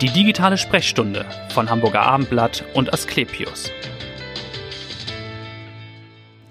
[0.00, 3.70] Die digitale Sprechstunde von Hamburger Abendblatt und Asklepios.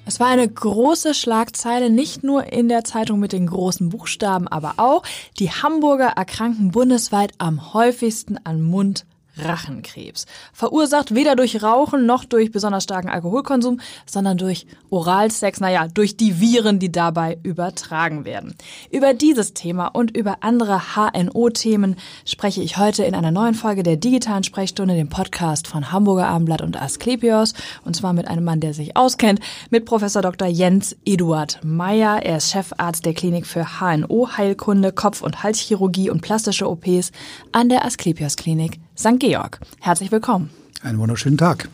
[0.05, 4.75] Es war eine große Schlagzeile, nicht nur in der Zeitung mit den großen Buchstaben, aber
[4.77, 5.03] auch
[5.39, 9.05] die Hamburger erkranken bundesweit am häufigsten an Mund,
[9.37, 10.25] Rachenkrebs.
[10.53, 16.39] Verursacht weder durch Rauchen noch durch besonders starken Alkoholkonsum, sondern durch Oralsex, naja, durch die
[16.39, 18.55] Viren, die dabei übertragen werden.
[18.91, 23.97] Über dieses Thema und über andere HNO-Themen spreche ich heute in einer neuen Folge der
[23.97, 28.73] digitalen Sprechstunde, dem Podcast von Hamburger Abendblatt und Asklepios, und zwar mit einem Mann, der
[28.73, 30.47] sich auskennt, mit Professor Dr.
[30.47, 32.21] Jens Eduard Meyer.
[32.23, 37.11] Er ist Chefarzt der Klinik für HNO-Heilkunde, Kopf- und Halschirurgie und plastische OPs
[37.51, 39.19] an der Asklepios Klinik St.
[39.19, 39.59] Georg.
[39.79, 40.49] Herzlich willkommen.
[40.83, 41.67] Einen wunderschönen Tag.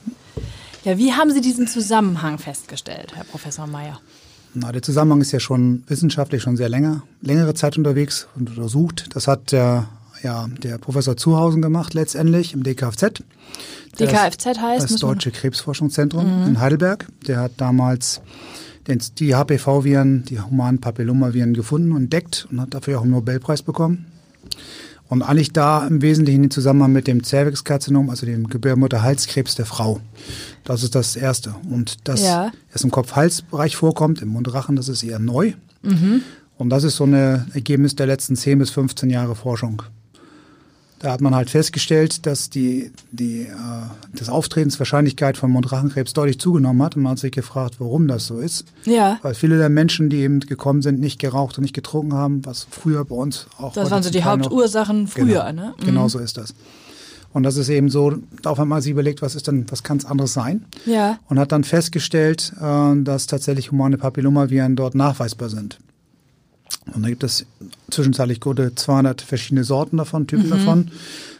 [0.85, 3.99] Ja, wie haben Sie diesen Zusammenhang festgestellt, Herr Professor Meyer?
[4.53, 9.09] Na, der Zusammenhang ist ja schon wissenschaftlich schon sehr länger, längere Zeit unterwegs und untersucht.
[9.13, 9.89] Das hat der,
[10.23, 13.23] ja, der Professor Zuhausen gemacht letztendlich im DKFZ.
[13.99, 14.89] DKFZ heißt?
[14.89, 16.47] Das Deutsche Krebsforschungszentrum mhm.
[16.47, 17.07] in Heidelberg.
[17.27, 18.21] Der hat damals
[18.87, 24.05] die HPV-Viren, die humanen Papillomaviren gefunden und entdeckt und hat dafür auch einen Nobelpreis bekommen.
[25.09, 29.99] Und eigentlich da im Wesentlichen in Zusammenhang mit dem Zervixkarzinom, also dem Gebärmutterhalskrebs der Frau.
[30.63, 31.55] Das ist das Erste.
[31.69, 32.51] Und dass ja.
[32.71, 35.53] es im Kopf-Hals-Bereich vorkommt, im Mund-Rachen, das ist eher neu.
[35.81, 36.21] Mhm.
[36.57, 37.13] Und das ist so ein
[37.53, 39.81] Ergebnis der letzten 10 bis 15 Jahre Forschung.
[40.99, 43.47] Da hat man halt festgestellt, dass die, die, äh,
[44.13, 46.97] das Auftretenswahrscheinlichkeit von Mundrachenkrebs deutlich zugenommen hat.
[46.97, 48.65] Und man hat sich gefragt, warum das so ist.
[48.85, 49.17] Ja.
[49.21, 52.67] Weil viele der Menschen, die eben gekommen sind, nicht geraucht und nicht getrunken haben, was
[52.69, 53.73] früher bei uns auch.
[53.73, 55.73] Das waren so die Hauptursachen früher, genau, ne?
[55.79, 55.85] Mhm.
[55.85, 56.53] Genau so ist das.
[57.31, 59.97] Und das ist eben so, darauf hat man sich überlegt, was ist denn, was kann
[59.97, 60.65] es anderes sein?
[60.85, 61.19] Ja.
[61.29, 65.77] Und hat dann festgestellt, äh, dass tatsächlich humane Papillomaviren dort nachweisbar sind.
[66.93, 67.45] Und da gibt es
[67.91, 70.51] zwischenzeitlich gute 200 verschiedene Sorten davon, Typen mhm.
[70.51, 70.91] davon.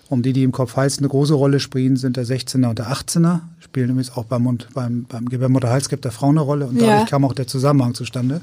[0.10, 3.42] Und die, die im Kopf-Hals eine große Rolle spielen, sind der 16er und der 18er.
[3.60, 6.66] Spielen übrigens auch beim, Mund, beim, beim Gebärmutterhalskrebs der Frau eine Rolle.
[6.66, 7.06] Und dadurch ja.
[7.06, 8.42] kam auch der Zusammenhang zustande.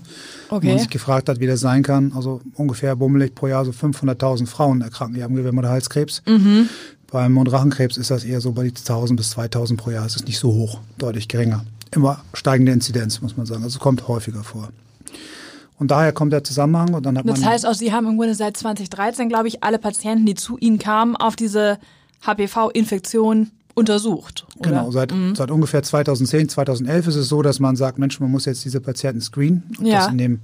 [0.49, 0.66] Okay.
[0.66, 2.12] Und man sich gefragt hat, wie das sein kann.
[2.15, 6.22] Also ungefähr bummelig pro Jahr so 500.000 Frauen erkranken, die haben Gebärmutterhalskrebs.
[6.27, 6.69] Mhm.
[7.11, 10.06] Beim Mundrachenkrebs ist das eher so bei 1000 bis 2000 pro Jahr.
[10.06, 11.65] Es ist nicht so hoch, deutlich geringer.
[11.91, 13.65] Immer steigende Inzidenz, muss man sagen.
[13.65, 14.71] Also kommt häufiger vor.
[15.78, 16.94] Und daher kommt der Zusammenhang.
[16.94, 19.62] Und dann hat das man heißt auch, Sie haben im Grunde seit 2013, glaube ich,
[19.62, 21.78] alle Patienten, die zu Ihnen kamen, auf diese
[22.26, 24.47] HPV-Infektion untersucht.
[24.59, 24.70] Oder?
[24.70, 25.34] Genau, seit, mhm.
[25.34, 28.81] seit ungefähr 2010, 2011 ist es so, dass man sagt, Mensch, man muss jetzt diese
[28.81, 29.65] Patienten screenen.
[29.78, 29.98] Ob ja.
[29.98, 30.41] das in dem,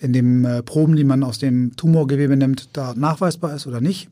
[0.00, 4.08] in dem äh, Proben, die man aus dem Tumorgewebe nimmt, da nachweisbar ist oder nicht.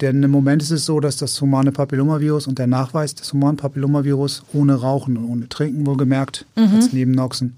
[0.00, 3.56] Denn im Moment ist es so, dass das humane Papillomavirus und der Nachweis des humanen
[3.56, 6.76] Papillomavirus ohne Rauchen und ohne Trinken wohlgemerkt mhm.
[6.76, 7.56] als Nebennoxen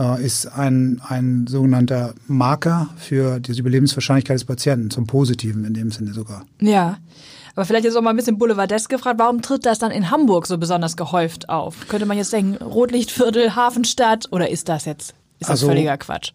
[0.00, 5.90] äh, ist ein, ein sogenannter Marker für die Überlebenswahrscheinlichkeit des Patienten, zum Positiven in dem
[5.90, 6.46] Sinne sogar.
[6.60, 6.98] Ja.
[7.54, 10.46] Aber vielleicht jetzt auch mal ein bisschen boulevardesk gefragt, warum tritt das dann in Hamburg
[10.46, 11.88] so besonders gehäuft auf?
[11.88, 16.32] Könnte man jetzt denken, Rotlichtviertel, Hafenstadt oder ist das jetzt ist das also, völliger Quatsch?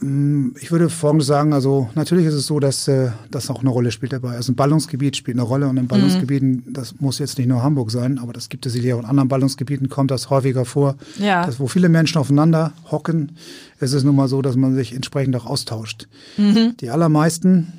[0.00, 3.70] Mm, ich würde Folgendes sagen, also natürlich ist es so, dass äh, das auch eine
[3.70, 4.36] Rolle spielt dabei.
[4.36, 6.72] Also ein Ballungsgebiet spielt eine Rolle und in Ballungsgebieten, mhm.
[6.72, 9.28] das muss jetzt nicht nur Hamburg sein, aber das gibt es sicher auch in anderen
[9.28, 10.96] Ballungsgebieten, kommt das häufiger vor.
[11.18, 11.44] Ja.
[11.44, 13.32] Dass, wo viele Menschen aufeinander hocken,
[13.80, 16.06] ist es nun mal so, dass man sich entsprechend auch austauscht.
[16.36, 16.76] Mhm.
[16.80, 17.72] Die allermeisten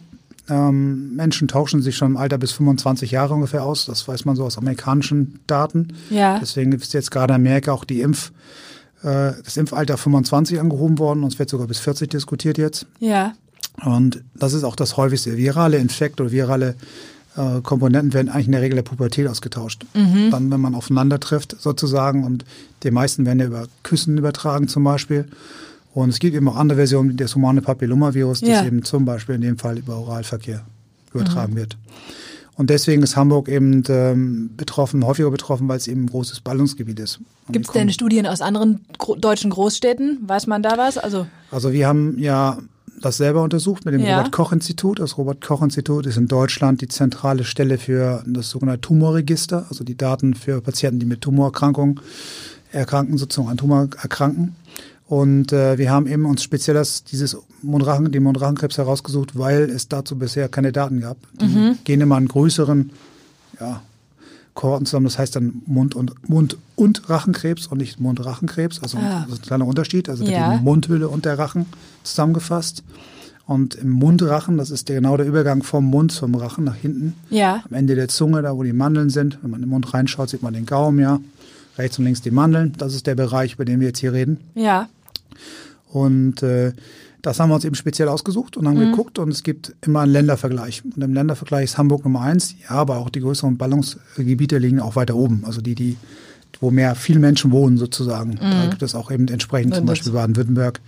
[0.49, 3.85] ähm, Menschen tauschen sich schon im Alter bis 25 Jahre ungefähr aus.
[3.85, 5.93] Das weiß man so aus amerikanischen Daten.
[6.09, 6.39] Ja.
[6.39, 8.31] Deswegen ist jetzt gerade in Amerika auch die Impf-
[9.03, 12.85] äh, das Impfalter 25 angehoben worden und es wird sogar bis 40 diskutiert jetzt.
[12.99, 13.33] Ja.
[13.85, 15.37] Und das ist auch das häufigste.
[15.37, 16.75] Virale Infekt oder virale
[17.37, 19.85] äh, Komponenten werden eigentlich in der Regel der Pubertät ausgetauscht.
[19.93, 20.31] Mhm.
[20.31, 22.43] Dann, wenn man aufeinander trifft sozusagen und
[22.83, 25.25] die meisten werden ja über Küssen übertragen zum Beispiel.
[25.93, 28.65] Und es gibt eben auch andere Versionen des humane Papillomavirus, das ja.
[28.65, 30.61] eben zum Beispiel in dem Fall über Oralverkehr
[31.13, 31.57] übertragen mhm.
[31.57, 31.77] wird.
[32.59, 36.99] Und deswegen ist Hamburg eben ähm, betroffen, häufiger betroffen, weil es eben ein großes Ballungsgebiet
[36.99, 37.21] ist.
[37.49, 40.19] Gibt es denn Studien aus anderen gro deutschen Großstädten?
[40.27, 40.97] Weiß man da was?
[40.97, 42.57] Also, also wir haben ja
[42.99, 44.17] das selber untersucht mit dem ja.
[44.17, 44.99] Robert-Koch-Institut.
[44.99, 50.33] Das Robert-Koch-Institut ist in Deutschland die zentrale Stelle für das sogenannte Tumorregister, also die Daten
[50.33, 52.01] für Patienten, die mit Tumorerkrankungen
[52.73, 54.57] erkranken, sozusagen an Tumor erkranken.
[55.09, 59.87] Und äh, wir haben eben uns speziell das, dieses Mundrachen, den Mundrachenkrebs herausgesucht, weil es
[59.87, 61.17] dazu bisher keine Daten gab.
[61.41, 61.77] Die mhm.
[61.83, 62.91] gehen immer an größeren
[63.59, 63.81] ja,
[64.53, 65.05] Kohorten zusammen.
[65.05, 68.83] Das heißt dann Mund- und, Mund und Rachenkrebs und nicht Mundrachenkrebs.
[68.83, 69.25] Also ah.
[69.27, 70.09] das ist ein kleiner Unterschied.
[70.09, 70.57] Also ja.
[70.57, 71.65] die Mundhülle und der Rachen
[72.03, 72.83] zusammengefasst.
[73.47, 77.15] Und im Mundrachen, das ist der, genau der Übergang vom Mund zum Rachen nach hinten.
[77.31, 77.63] Ja.
[77.67, 79.39] Am Ende der Zunge, da wo die Mandeln sind.
[79.41, 81.19] Wenn man in den Mund reinschaut, sieht man den Gaumen, ja.
[81.79, 82.73] Rechts und links die Mandeln.
[82.77, 84.37] Das ist der Bereich, über den wir jetzt hier reden.
[84.53, 84.87] Ja.
[85.91, 86.73] Und äh,
[87.21, 88.91] Das haben wir uns eben speziell ausgesucht und haben Mhm.
[88.91, 90.83] geguckt und es gibt immer einen Ländervergleich.
[90.85, 94.95] Und im Ländervergleich ist Hamburg Nummer eins, ja, aber auch die größeren Ballungsgebiete liegen auch
[94.95, 95.43] weiter oben.
[95.43, 95.97] Also die, die,
[96.61, 98.37] wo mehr viele Menschen wohnen sozusagen.
[98.39, 99.87] Da gibt es auch eben entsprechend zum Mhm.
[99.87, 100.79] Beispiel Baden-Württemberg,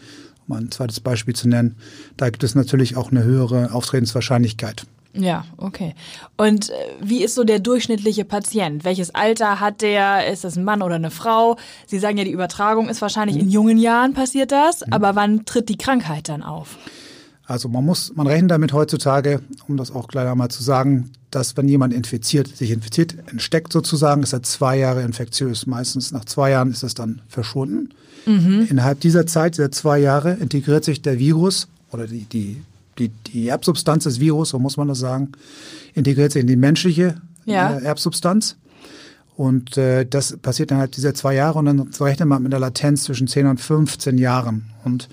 [0.48, 1.75] um ein zweites Beispiel zu nennen.
[2.15, 4.86] Da gibt es natürlich auch eine höhere Auftretenswahrscheinlichkeit.
[5.13, 5.93] Ja, okay.
[6.37, 8.85] Und äh, wie ist so der durchschnittliche Patient?
[8.85, 10.31] Welches Alter hat der?
[10.31, 11.57] Ist das ein Mann oder eine Frau?
[11.85, 15.69] Sie sagen ja, die Übertragung ist wahrscheinlich in jungen Jahren passiert das, aber wann tritt
[15.69, 16.77] die Krankheit dann auf?
[17.45, 21.57] Also man muss, man rechnet damit heutzutage, um das auch gleich einmal zu sagen, dass
[21.57, 25.65] wenn jemand infiziert, sich infiziert, entsteckt sozusagen, ist er zwei Jahre infektiös.
[25.65, 27.89] Meistens nach zwei Jahren ist es dann verschwunden.
[28.25, 32.61] Innerhalb dieser Zeit, dieser zwei Jahre, integriert sich der Virus oder die, die,
[32.99, 35.31] die, die Erbsubstanz des Virus, so muss man das sagen,
[35.93, 37.15] integriert sich in die menschliche
[37.45, 37.77] Ja.
[37.77, 38.57] äh, Erbsubstanz.
[39.38, 43.03] Und äh, das passiert innerhalb dieser zwei Jahre und dann rechnet man mit einer Latenz
[43.03, 44.65] zwischen 10 und 15 Jahren.
[44.83, 45.07] Und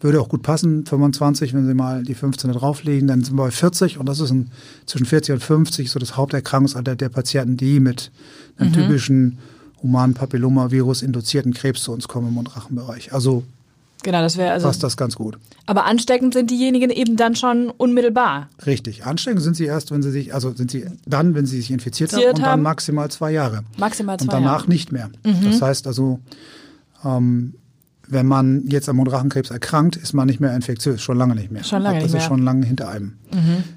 [0.00, 3.44] würde auch gut passen, 25, wenn Sie mal die 15 da drauflegen, dann sind wir
[3.44, 4.50] bei 40 und das ist ein,
[4.86, 8.10] zwischen 40 und 50 so das Haupterkrankungsalter der Patienten, die mit
[8.58, 9.38] einem typischen
[9.82, 13.12] humanen Papillomavirus induzierten Krebs zu uns kommen im Mundrachenbereich.
[13.12, 13.44] Also
[14.04, 14.68] Genau, das wäre also.
[14.68, 15.38] passt das ganz gut.
[15.66, 18.48] Aber ansteckend sind diejenigen eben dann schon unmittelbar.
[18.64, 19.04] Richtig.
[19.04, 22.12] Ansteckend sind sie erst, wenn sie sich, also sind sie dann, wenn sie sich infiziert
[22.12, 22.50] haben Infiziert und haben.
[22.58, 23.64] dann maximal zwei Jahre.
[23.78, 24.68] Maximal zwei Und danach Jahre.
[24.70, 25.10] nicht mehr.
[25.42, 26.20] Das heißt also,
[27.04, 27.54] ähm,
[28.06, 31.64] wenn man jetzt am Mundrachenkrebs erkrankt, ist man nicht mehr infektiös, schon lange nicht mehr.
[31.64, 32.28] Schon lange das nicht ist mehr.
[32.28, 33.14] schon lange hinter einem.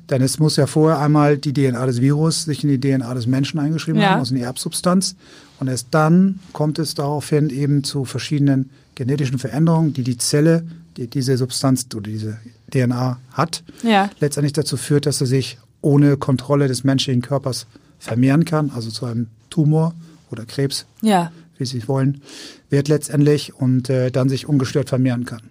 [0.09, 3.25] Denn es muss ja vorher einmal die DNA des Virus sich in die DNA des
[3.25, 4.09] Menschen eingeschrieben Ja.
[4.11, 5.15] haben, also in die Erbsubstanz.
[5.61, 10.65] Und erst dann kommt es daraufhin eben zu verschiedenen genetischen Veränderungen, die die Zelle,
[10.97, 12.37] die diese Substanz oder diese
[12.73, 14.09] DNA hat, Ja.
[14.19, 17.67] letztendlich dazu führt, dass er sich ohne Kontrolle des menschlichen Körpers
[17.99, 19.93] vermehren kann, also zu einem Tumor
[20.31, 21.31] oder Krebs, Ja.
[21.57, 22.21] wie Sie es wollen,
[22.69, 25.41] wird letztendlich und äh, dann sich ungestört vermehren kann.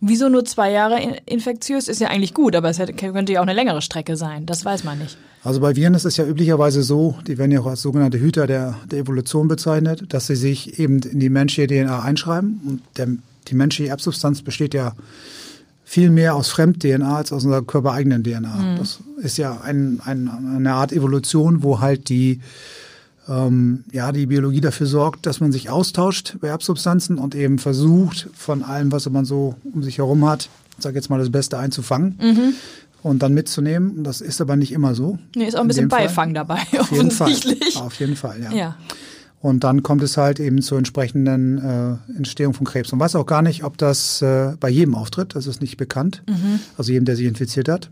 [0.00, 1.88] Wieso nur zwei Jahre in- infektiös?
[1.88, 4.44] Ist ja eigentlich gut, aber es hätte, könnte ja auch eine längere Strecke sein.
[4.46, 5.16] Das weiß man nicht.
[5.44, 8.46] Also bei Viren ist es ja üblicherweise so, die werden ja auch als sogenannte Hüter
[8.46, 12.60] der, der Evolution bezeichnet, dass sie sich eben in die menschliche DNA einschreiben.
[12.66, 13.08] Und der,
[13.46, 14.94] die menschliche Erbsubstanz besteht ja
[15.84, 18.76] viel mehr aus Fremd-DNA als aus unserer körpereigenen DNA.
[18.78, 22.40] Das ist ja ein, ein, eine Art Evolution, wo halt die,
[23.26, 28.28] ähm, ja, die Biologie dafür sorgt, dass man sich austauscht über Erbsubstanzen und eben versucht,
[28.34, 32.18] von allem, was man so um sich herum hat, sage jetzt mal das Beste einzufangen
[33.02, 33.98] und dann mitzunehmen.
[33.98, 35.18] Und Das ist aber nicht immer so.
[35.36, 36.06] Nee, ist auch ein In bisschen dem Fall.
[36.06, 37.32] Beifang dabei, Auf jeden Fall.
[37.32, 37.76] offensichtlich.
[37.76, 38.52] Auf jeden Fall, ja.
[38.52, 38.76] Ja.
[39.40, 42.90] Und dann kommt es halt eben zur entsprechenden äh, Entstehung von Krebs.
[42.90, 45.36] Man weiß auch gar nicht, ob das äh, bei jedem auftritt.
[45.36, 46.22] Das ist nicht bekannt.
[46.28, 46.58] Mhm.
[46.76, 47.90] Also jedem, der sich infiziert hat.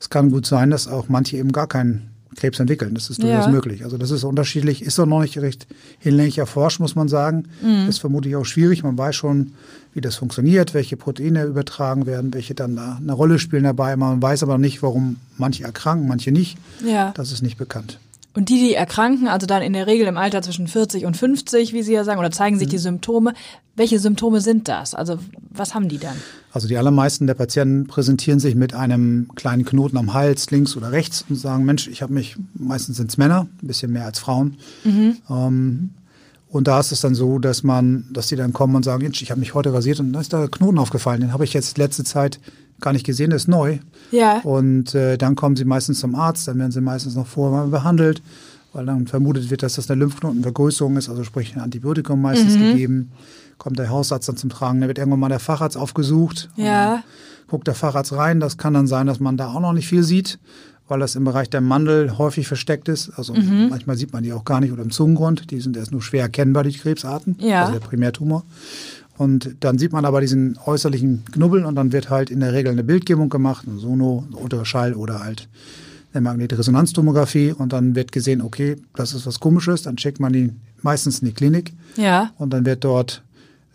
[0.00, 2.94] Es kann gut sein, dass auch manche eben gar keinen Krebs entwickeln.
[2.94, 3.50] Das ist durchaus Ja.
[3.50, 3.84] möglich.
[3.84, 5.66] Also das ist unterschiedlich, ist auch noch nicht recht
[5.98, 7.44] hinlänglich erforscht, muss man sagen.
[7.62, 7.88] Mhm.
[7.88, 8.82] Ist vermutlich auch schwierig.
[8.82, 9.52] Man weiß schon,
[9.94, 13.96] wie das funktioniert, welche Proteine übertragen werden, welche dann da eine Rolle spielen dabei.
[13.96, 16.56] Man weiß aber nicht, warum manche erkranken, manche nicht.
[16.84, 17.12] Ja.
[17.16, 17.98] Das ist nicht bekannt.
[18.38, 21.72] Und die, die erkranken, also dann in der Regel im Alter zwischen 40 und 50,
[21.72, 22.70] wie Sie ja sagen, oder zeigen sich Mhm.
[22.70, 23.34] die Symptome.
[23.74, 24.94] Welche Symptome sind das?
[24.94, 25.18] Also
[25.50, 26.14] was haben die dann?
[26.52, 30.92] Also die allermeisten der Patienten präsentieren sich mit einem kleinen Knoten am Hals, links oder
[30.92, 34.20] rechts und sagen, Mensch, ich habe mich, meistens sind es Männer, ein bisschen mehr als
[34.20, 34.56] Frauen.
[35.28, 35.90] Ähm,
[36.48, 39.20] und da ist es dann so, dass man, dass die dann kommen und sagen, Mensch,
[39.20, 41.20] ich habe mich heute rasiert und da ist der Knoten aufgefallen.
[41.22, 42.38] Den habe ich jetzt letzte Zeit
[42.80, 43.78] gar nicht gesehen, der ist neu.
[44.10, 44.38] Ja.
[44.40, 48.22] Und äh, dann kommen sie meistens zum Arzt, dann werden sie meistens noch vorher behandelt,
[48.72, 53.10] weil dann vermutet wird, dass das eine Lymphknotenvergrößerung ist, also sprich ein Antibiotikum meistens gegeben.
[53.58, 56.48] Kommt der Hausarzt dann zum Tragen, dann wird irgendwann mal der Facharzt aufgesucht.
[56.56, 57.02] Ja.
[57.48, 58.40] guckt der Facharzt rein.
[58.40, 60.38] Das kann dann sein, dass man da auch noch nicht viel sieht,
[60.86, 63.10] weil das im Bereich der Mandel häufig versteckt ist.
[63.16, 65.50] Also manchmal sieht man die auch gar nicht oder im Zungengrund.
[65.50, 67.62] Die sind erst nur schwer erkennbar, die Krebsarten, Ja.
[67.62, 68.44] also der Primärtumor.
[69.18, 72.72] Und dann sieht man aber diesen äußerlichen Knubbel und dann wird halt in der Regel
[72.72, 75.48] eine Bildgebung gemacht, ein Sono, Ultraschall oder halt
[76.12, 77.52] eine Magnetresonanztomographie.
[77.52, 81.26] Und dann wird gesehen, okay, das ist was Komisches, dann schickt man die meistens in
[81.26, 81.72] die Klinik.
[81.96, 82.30] Ja.
[82.38, 83.22] und dann wird dort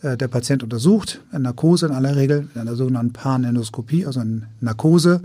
[0.02, 4.44] äh, der Patient untersucht, in Narkose in aller Regel, in einer sogenannten Panendoskopie, also in
[4.62, 5.22] Narkose,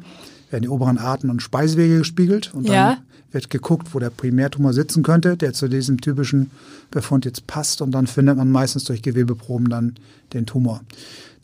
[0.51, 2.95] werden die oberen Atem- und Speisewege gespiegelt und Ja.
[2.95, 2.99] dann
[3.33, 6.51] wird geguckt, wo der Primärtumor sitzen könnte, der zu diesem typischen
[6.91, 9.95] Befund jetzt passt und dann findet man meistens durch Gewebeproben dann
[10.33, 10.81] den Tumor.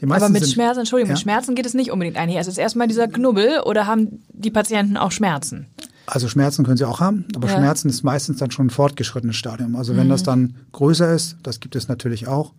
[0.02, 1.14] Aber mit sind- Schmerzen, Entschuldigung, Ja.
[1.14, 2.40] mit Schmerzen geht es nicht unbedingt einher.
[2.40, 5.66] Es ist erstmal dieser Knubbel oder haben die Patienten auch Schmerzen?
[6.06, 7.54] Also Schmerzen können sie auch haben, aber Ja.
[7.56, 9.76] Schmerzen ist meistens dann schon ein fortgeschrittenes Stadium.
[9.76, 12.52] Also wenn das dann größer ist, das gibt es natürlich auch,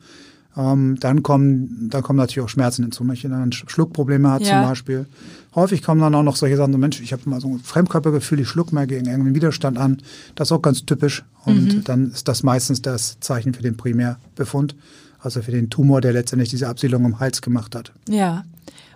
[0.57, 3.01] ähm, dann kommen, dann kommen natürlich auch Schmerzen hinzu.
[3.07, 4.61] Wenn man dann Sch- Schluckprobleme hat Ja.
[4.61, 5.05] zum Beispiel.
[5.53, 8.39] Häufig kommen dann auch noch solche Sachen, so Mensch, ich habe mal so ein Fremdkörpergefühl,
[8.41, 10.01] ich schluck mal gegen irgendeinen Widerstand an.
[10.35, 11.23] Das ist auch ganz typisch.
[11.45, 14.75] Und dann ist das meistens das Zeichen für den Primärbefund,
[15.19, 17.91] also für den Tumor, der letztendlich diese Absiedlung im Hals gemacht hat.
[18.09, 18.43] Ja.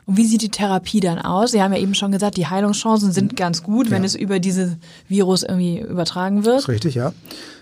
[0.06, 1.52] Und wie sieht die Therapie dann aus?
[1.52, 4.08] Sie haben ja eben schon gesagt, die Heilungschancen sind ganz gut, wenn Ja.
[4.08, 4.72] es über dieses
[5.08, 6.56] Virus irgendwie übertragen wird.
[6.58, 7.14] Das ist richtig, ja.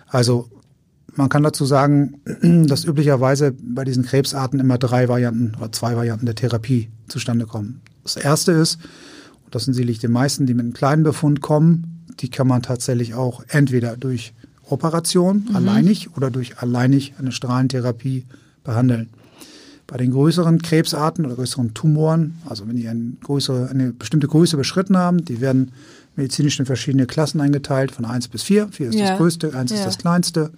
[0.08, 0.48] Also
[1.18, 2.22] man kann dazu sagen,
[2.68, 7.82] dass üblicherweise bei diesen Krebsarten immer drei Varianten oder zwei Varianten der Therapie zustande kommen.
[8.04, 8.80] Das erste ist,
[9.46, 12.62] und das sind sicherlich die meisten, die mit einem kleinen Befund kommen, die kann man
[12.62, 14.34] tatsächlich auch entweder durch
[14.70, 18.26] Operation alleinig oder durch alleinig eine Strahlentherapie
[18.64, 19.10] behandeln.
[19.88, 24.58] Bei den größeren Krebsarten oder größeren Tumoren, also wenn die eine, größere, eine bestimmte Größe
[24.58, 25.72] überschritten haben, die werden
[26.18, 28.68] medizinisch in verschiedene Klassen eingeteilt, von 1 bis 4.
[28.70, 29.10] 4 ist Ja.
[29.12, 29.78] das größte, 1 Ja.
[29.78, 30.52] ist das kleinste.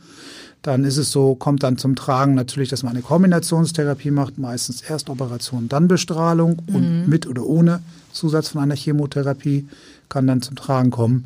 [0.61, 4.81] Dann ist es so, kommt dann zum Tragen natürlich, dass man eine Kombinationstherapie macht, meistens
[4.81, 7.79] erst Operation, dann Bestrahlung und mit oder ohne
[8.11, 9.67] Zusatz von einer Chemotherapie
[10.09, 11.25] kann dann zum Tragen kommen.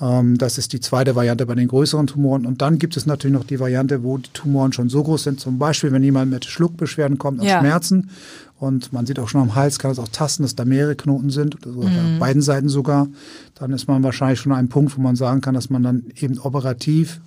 [0.00, 2.46] Ähm, das ist die zweite Variante bei den größeren Tumoren.
[2.46, 5.40] Und dann gibt es natürlich noch die Variante, wo die Tumoren schon so groß sind,
[5.40, 7.60] zum Beispiel, wenn jemand mit Schluckbeschwerden kommt und Ja.
[7.60, 8.10] Schmerzen.
[8.58, 11.30] Und man sieht auch schon am Hals, kann es auch tasten, dass da mehrere Knoten
[11.30, 13.08] sind, oder so, auf beiden Seiten sogar.
[13.56, 16.04] Dann ist man wahrscheinlich schon an einem Punkt, wo man sagen kann, dass man dann
[16.16, 17.20] eben operativ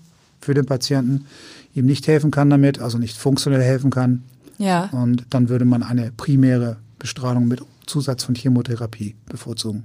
[0.46, 1.26] für den Patienten
[1.74, 4.24] ihm nicht helfen kann damit, also nicht funktionell helfen kann.
[4.58, 4.86] Ja.
[4.92, 9.84] Und dann würde man eine primäre Bestrahlung mit Zusatz von Chemotherapie bevorzugen.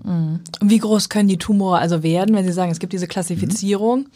[0.60, 4.06] Und wie groß können die Tumore also werden, wenn Sie sagen, es gibt diese Klassifizierung?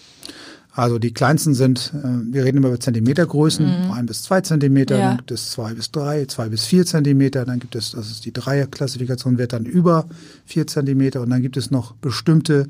[0.77, 5.09] Also die kleinsten sind, äh, wir reden immer über Zentimetergrößen, ein bis zwei Zentimeter, Ja.
[5.09, 8.25] dann gibt es zwei bis drei, zwei bis vier Zentimeter, dann gibt es, das ist
[8.25, 10.07] die Dreierklassifikation, wird dann über
[10.45, 12.67] vier Zentimeter und dann gibt es noch bestimmte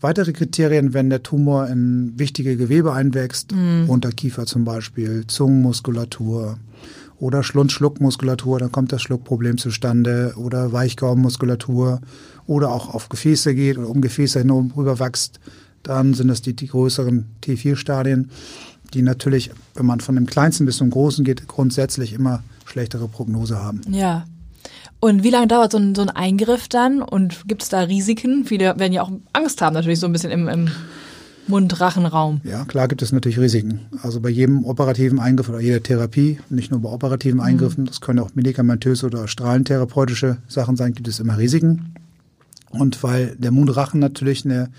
[0.00, 3.52] weitere Kriterien, wenn der Tumor in wichtige Gewebe einwächst,
[3.86, 6.58] Unterkiefer zum Beispiel, Zungenmuskulatur
[7.18, 12.00] oder Schlund-Schluckmuskulatur, dann kommt das Schluckproblem zustande oder Weichgaumenmuskulatur
[12.46, 15.40] oder auch auf Gefäße geht oder um Gefäße herum rüberwächst,
[15.82, 18.30] dann sind das die, die größeren T4-Stadien,
[18.94, 23.62] die natürlich, wenn man von dem kleinsten bis zum großen geht, grundsätzlich immer schlechtere Prognose
[23.62, 23.80] haben.
[23.90, 24.26] Ja.
[25.00, 27.02] Und wie lange dauert so ein, so ein Eingriff dann?
[27.02, 28.44] Und gibt es da Risiken?
[28.44, 30.70] Viele werden ja auch Angst haben, natürlich so ein bisschen im, im
[31.46, 32.40] Mund-Rachenraum.
[32.44, 33.80] Ja, klar gibt es natürlich Risiken.
[34.02, 38.18] Also bei jedem operativen Eingriff oder jeder Therapie, nicht nur bei operativen Eingriffen, das können
[38.18, 41.94] auch medikamentöse oder strahlentherapeutische Sachen sein, gibt es immer Risiken.
[42.70, 44.70] Und weil der Mundrachen natürlich eine,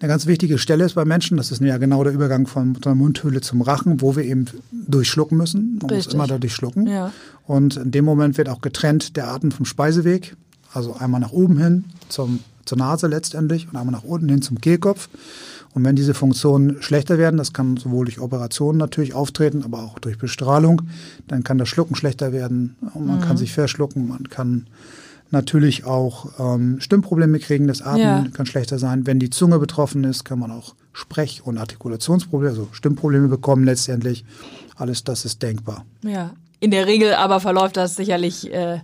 [0.00, 2.94] eine ganz wichtige Stelle ist bei Menschen, das ist ja genau der Übergang von der
[2.94, 5.78] Mundhöhle zum Rachen, wo wir eben durchschlucken müssen.
[5.80, 6.06] Man Richtig.
[6.06, 6.86] muss immer dadurch schlucken.
[6.86, 7.12] Ja.
[7.46, 10.36] Und in dem Moment wird auch getrennt der Atem vom Speiseweg.
[10.72, 14.60] Also einmal nach oben hin zum, zur Nase letztendlich und einmal nach unten hin zum
[14.60, 15.08] Kehlkopf.
[15.74, 19.98] Und wenn diese Funktionen schlechter werden, das kann sowohl durch Operationen natürlich auftreten, aber auch
[19.98, 20.82] durch Bestrahlung,
[21.28, 24.66] dann kann das Schlucken schlechter werden und man kann sich verschlucken, man kann
[25.32, 28.26] natürlich auch ähm, Stimmprobleme kriegen, das Atmen Ja.
[28.32, 29.06] kann schlechter sein.
[29.06, 34.24] Wenn die Zunge betroffen ist, kann man auch Sprech- und Artikulationsprobleme, also Stimmprobleme bekommen letztendlich.
[34.76, 35.84] Alles das ist denkbar.
[36.02, 36.32] Ja.
[36.58, 38.80] In der Regel aber verläuft das sicherlich äh,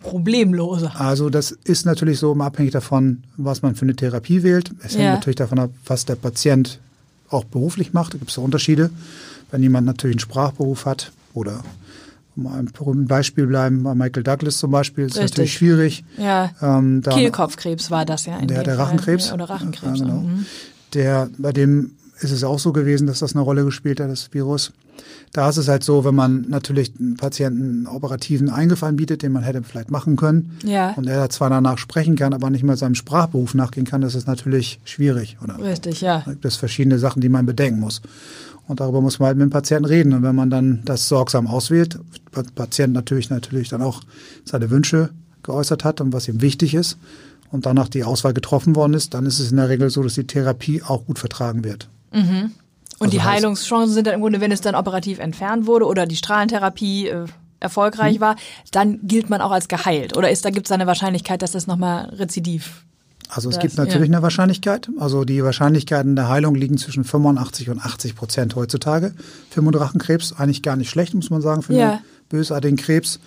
[0.00, 0.92] problemloser.
[0.98, 4.70] Also das ist natürlich so abhängig davon, was man für eine Therapie wählt.
[4.82, 5.14] Es hängt Ja.
[5.14, 6.80] natürlich davon ab, was der Patient
[7.28, 8.14] auch beruflich macht.
[8.14, 8.90] Da gibt es ja Unterschiede.
[9.50, 11.62] Wenn jemand natürlich einen Sprachberuf hat oder
[12.36, 15.30] um ein berühmten Beispiel bleiben, bei Michael Douglas zum Beispiel, ist Richtig.
[15.30, 16.04] natürlich schwierig.
[16.16, 16.50] Ja.
[16.62, 18.38] Ähm, da- Kehlkopfkrebs war das ja.
[18.38, 18.84] In der, der Fall.
[18.86, 19.32] Rachenkrebs.
[19.32, 19.98] Oder Rachenkrebs.
[20.00, 20.20] Ja, genau.
[20.20, 20.46] mhm.
[20.94, 24.32] Der, bei dem ist es auch so gewesen, dass das eine Rolle gespielt hat, das
[24.32, 24.72] Virus.
[25.32, 29.32] Da ist es halt so, wenn man natürlich einen Patienten einen operativen Eingriff anbietet, den
[29.32, 30.90] man hätte vielleicht machen können, Ja.
[30.92, 34.26] und er zwar danach sprechen kann, aber nicht mal seinem Sprachberuf nachgehen kann, das ist
[34.26, 35.38] natürlich schwierig.
[35.42, 35.58] Oder?
[35.58, 36.22] Richtig, ja.
[36.24, 38.02] Da gibt es verschiedene Sachen, die man bedenken muss.
[38.68, 40.12] Und darüber muss man halt mit dem Patienten reden.
[40.12, 41.98] Und wenn man dann das sorgsam auswählt,
[42.34, 44.02] der Patient natürlich natürlich dann auch
[44.44, 45.10] seine Wünsche
[45.42, 46.96] geäußert hat und was ihm wichtig ist
[47.50, 50.14] und danach die Auswahl getroffen worden ist, dann ist es in der Regel so, dass
[50.14, 51.88] die Therapie auch gut vertragen wird.
[52.12, 52.52] Und
[53.00, 56.16] Also die Heilungschancen sind dann im Grunde, wenn es dann operativ entfernt wurde oder die
[56.16, 57.24] Strahlentherapie äh,
[57.58, 58.20] erfolgreich Mhm.
[58.20, 58.36] war,
[58.70, 60.16] dann gilt man auch als geheilt.
[60.16, 62.84] Oder ist da gibt es eine Wahrscheinlichkeit, dass das nochmal rezidiv
[63.34, 64.16] Also es Das, gibt natürlich ja.
[64.16, 64.90] eine Wahrscheinlichkeit.
[64.98, 69.14] Also die Wahrscheinlichkeiten der Heilung liegen zwischen 85 und 80 Prozent heutzutage.
[69.48, 71.90] Für Mundrachenkrebs eigentlich gar nicht schlecht, muss man sagen, für Ja.
[71.92, 73.20] einen bösartigen Krebs.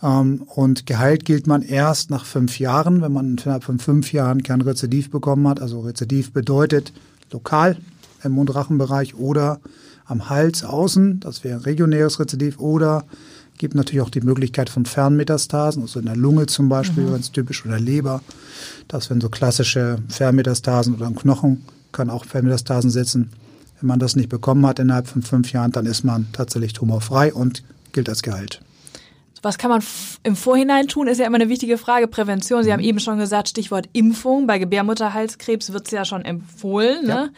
[0.00, 4.44] Ähm, Und geheilt gilt man erst nach fünf Jahren, wenn man innerhalb von fünf Jahren
[4.44, 5.60] kein Rezidiv bekommen hat.
[5.60, 6.92] Also Rezidiv bedeutet
[7.32, 7.76] lokal
[8.22, 9.58] im Mundrachenbereich oder
[10.06, 13.04] am Hals außen, das wäre ein regionäres Rezidiv, oder
[13.58, 17.66] gibt natürlich auch die Möglichkeit von Fernmetastasen, also in der Lunge zum Beispiel, ganz typisch,
[17.66, 18.22] oder Leber.
[18.86, 23.30] Das wären so klassische Fernmetastasen oder im Knochen, kann auch Fernmetastasen sitzen.
[23.80, 27.32] Wenn man das nicht bekommen hat innerhalb von fünf Jahren, dann ist man tatsächlich tumorfrei
[27.32, 27.62] und
[27.92, 28.60] gilt als geheilt.
[29.42, 29.82] Was kann man
[30.24, 32.08] im Vorhinein tun, ist ja immer eine wichtige Frage.
[32.08, 32.64] Prävention, Mhm.
[32.64, 34.46] Sie haben eben schon gesagt, Stichwort Impfung.
[34.46, 37.06] Bei Gebärmutterhalskrebs wird es ja schon empfohlen.
[37.06, 37.30] Ne?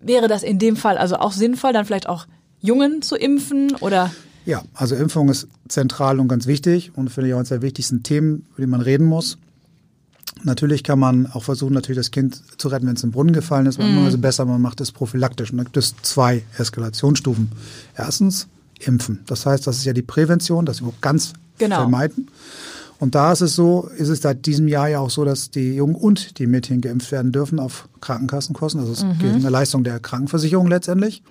[0.00, 2.26] Wäre das in dem Fall also auch sinnvoll, dann vielleicht auch
[2.60, 4.10] Jungen zu impfen oder
[4.46, 8.02] Ja, also Impfung ist zentral und ganz wichtig und finde ich auch eines der wichtigsten
[8.02, 9.38] Themen, über die man reden muss.
[10.42, 13.66] Natürlich kann man auch versuchen, natürlich das Kind zu retten, wenn es im Brunnen gefallen
[13.66, 13.78] ist.
[13.78, 13.98] Mhm.
[14.04, 15.50] Also besser, man macht es prophylaktisch.
[15.50, 17.50] Und da gibt es zwei Eskalationsstufen.
[17.96, 18.46] Erstens
[18.78, 19.20] impfen.
[19.26, 21.76] Das heißt, das ist ja die Prävention, das überhaupt ganz genau.
[21.76, 22.28] vermeiden.
[22.98, 25.74] Und da ist es so, ist es seit diesem Jahr ja auch so, dass die
[25.74, 28.80] Jungen und die Mädchen geimpft werden dürfen auf Krankenkassenkosten.
[28.80, 29.36] Also es mhm.
[29.36, 31.22] eine Leistung der Krankenversicherung letztendlich.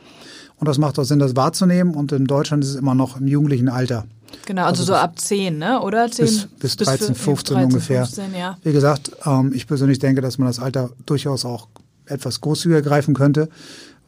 [0.60, 1.96] Und das macht auch Sinn, das wahrzunehmen.
[1.96, 4.06] Und in Deutschland ist es immer noch im jugendlichen Alter.
[4.46, 5.82] Genau, also, also so ab 10, ne?
[5.82, 6.10] oder?
[6.10, 8.06] 10, bis, bis 13, 15 13, ungefähr.
[8.06, 8.58] 15, ja.
[8.64, 11.68] Wie gesagt, ähm, ich persönlich denke, dass man das Alter durchaus auch
[12.06, 13.50] etwas großzügiger greifen könnte,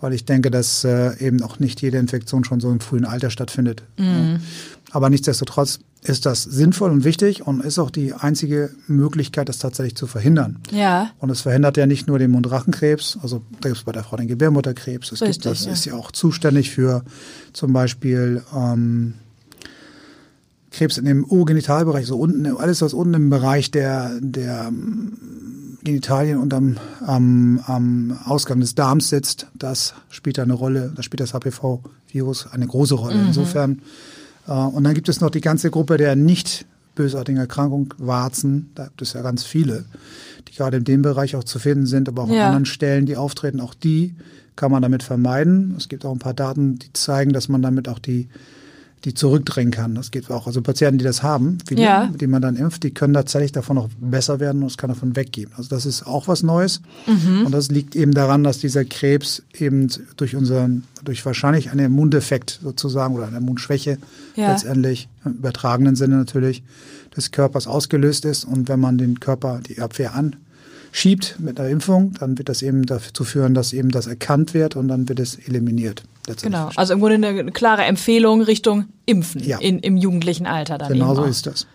[0.02, 3.30] weil ich denke, dass äh, eben auch nicht jede Infektion schon so im frühen Alter
[3.30, 3.84] stattfindet.
[3.98, 4.42] Mhm.
[4.92, 9.96] Aber nichtsdestotrotz ist das sinnvoll und wichtig und ist auch die einzige Möglichkeit, das tatsächlich
[9.96, 10.58] zu verhindern.
[10.72, 11.12] Ja.
[11.20, 14.18] Und es verhindert ja nicht nur den Mundrachenkrebs, also da gibt es bei der Frau
[14.18, 15.72] den Gebärmutterkrebs, es Richtig, gibt, das ja.
[15.72, 17.04] ist ja auch zuständig für
[17.54, 19.14] zum Beispiel ähm,
[20.72, 24.72] Krebs in dem Urogenitalbereich, so unten, alles was unten im Bereich der, der
[25.84, 31.22] Genitalien und am, am, am Ausgang des Darms sitzt, das spielt eine Rolle, da spielt
[31.22, 33.16] das HPV-Virus eine große Rolle.
[33.16, 33.28] Mhm.
[33.28, 33.82] Insofern
[34.48, 38.86] äh, und dann gibt es noch die ganze Gruppe der nicht bösartigen Erkrankungen, Warzen, da
[38.86, 39.86] gibt es ja ganz viele,
[40.48, 42.42] die gerade in dem Bereich auch zu finden sind, aber auch ja.
[42.42, 43.62] an anderen Stellen, die auftreten.
[43.62, 44.16] Auch die
[44.56, 45.74] kann man damit vermeiden.
[45.78, 48.28] Es gibt auch ein paar Daten, die zeigen, dass man damit auch die
[49.06, 49.96] die zurückdrängen kann.
[49.96, 50.46] Das geht auch.
[50.48, 52.08] Also Patienten, die das haben, viele, ja.
[52.08, 55.16] die man dann impft, die können tatsächlich davon noch besser werden und es kann davon
[55.16, 55.52] weggehen.
[55.58, 56.82] Also das ist auch was Neues.
[57.08, 57.46] Mhm.
[57.46, 62.60] Und das liegt eben daran, dass dieser Krebs eben durch unseren, durch wahrscheinlich einen Immundefekt
[62.64, 63.98] sozusagen oder eine Immunschwäche
[64.36, 64.52] ja.
[64.52, 66.64] letztendlich, im übertragenen Sinne natürlich,
[67.16, 68.46] des Körpers ausgelöst ist.
[68.46, 70.36] Und wenn man den Körper, die Abwehr an
[70.92, 74.76] schiebt mit einer Impfung, dann wird das eben dazu führen, dass eben das erkannt wird
[74.76, 76.04] und dann wird es eliminiert.
[76.42, 79.58] Genau, also im Grunde eine klare Empfehlung Richtung Impfen ja.
[79.60, 81.66] in, im jugendlichen Alter dann Genau so ist das.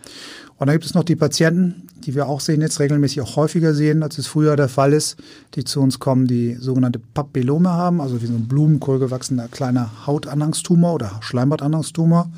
[0.57, 3.73] Und dann gibt es noch die Patienten, die wir auch sehen, jetzt regelmäßig auch häufiger
[3.73, 5.17] sehen, als es früher der Fall ist,
[5.53, 10.07] die zu uns kommen, die sogenannte Papillome haben, also wie so ein Blumenkohl gewachsener kleiner
[10.07, 12.29] Hautanhangstumor oder Schleimhautanhangstumor.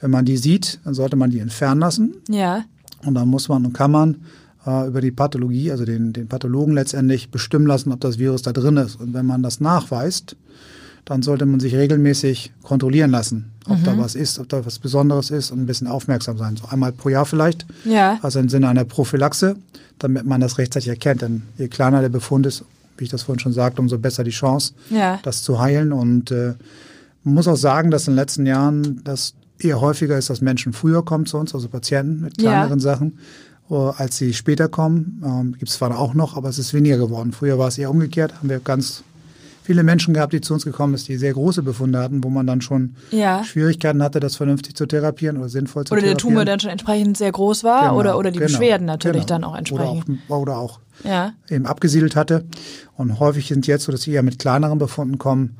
[0.00, 2.14] Wenn man die sieht, dann sollte man die entfernen lassen.
[2.28, 2.64] Ja.
[3.04, 4.16] Und dann muss man und kann man
[4.68, 8.52] äh, über die Pathologie, also den, den Pathologen letztendlich bestimmen lassen, ob das Virus da
[8.52, 9.00] drin ist.
[9.00, 10.36] Und wenn man das nachweist,
[11.04, 13.84] dann sollte man sich regelmäßig kontrollieren lassen, ob mhm.
[13.84, 16.56] da was ist, ob da was Besonderes ist und ein bisschen aufmerksam sein.
[16.56, 17.64] So einmal pro Jahr vielleicht.
[17.84, 18.18] Ja.
[18.20, 19.56] Also im Sinne einer Prophylaxe,
[19.98, 21.22] damit man das rechtzeitig erkennt.
[21.22, 22.64] Denn je kleiner der Befund ist,
[22.98, 25.18] wie ich das vorhin schon sagte, umso besser die Chance, ja.
[25.22, 25.92] das zu heilen.
[25.92, 26.54] Und äh,
[27.24, 30.74] man muss auch sagen, dass in den letzten Jahren das eher häufiger ist, dass Menschen
[30.74, 32.82] früher kommen zu uns, also Patienten mit kleineren ja.
[32.82, 33.18] Sachen,
[33.70, 35.22] als sie später kommen.
[35.24, 37.32] Ähm, Gibt es zwar auch noch, aber es ist weniger geworden.
[37.32, 39.02] Früher war es eher umgekehrt, haben wir ganz
[39.68, 42.46] viele Menschen gehabt, die zu uns gekommen sind, die sehr große Befunde hatten, wo man
[42.46, 43.44] dann schon ja.
[43.44, 46.16] Schwierigkeiten hatte, das vernünftig zu therapieren oder sinnvoll zu oder therapieren.
[46.16, 48.86] Oder der Tumor dann schon entsprechend sehr groß war genau, oder, oder die genau, Beschwerden
[48.86, 49.40] natürlich genau.
[49.40, 50.20] dann auch entsprechend.
[50.28, 51.32] Oder auch, oder auch ja.
[51.50, 52.46] eben abgesiedelt hatte.
[52.96, 55.58] Und häufig sind jetzt so, dass sie ja mit kleineren Befunden kommen.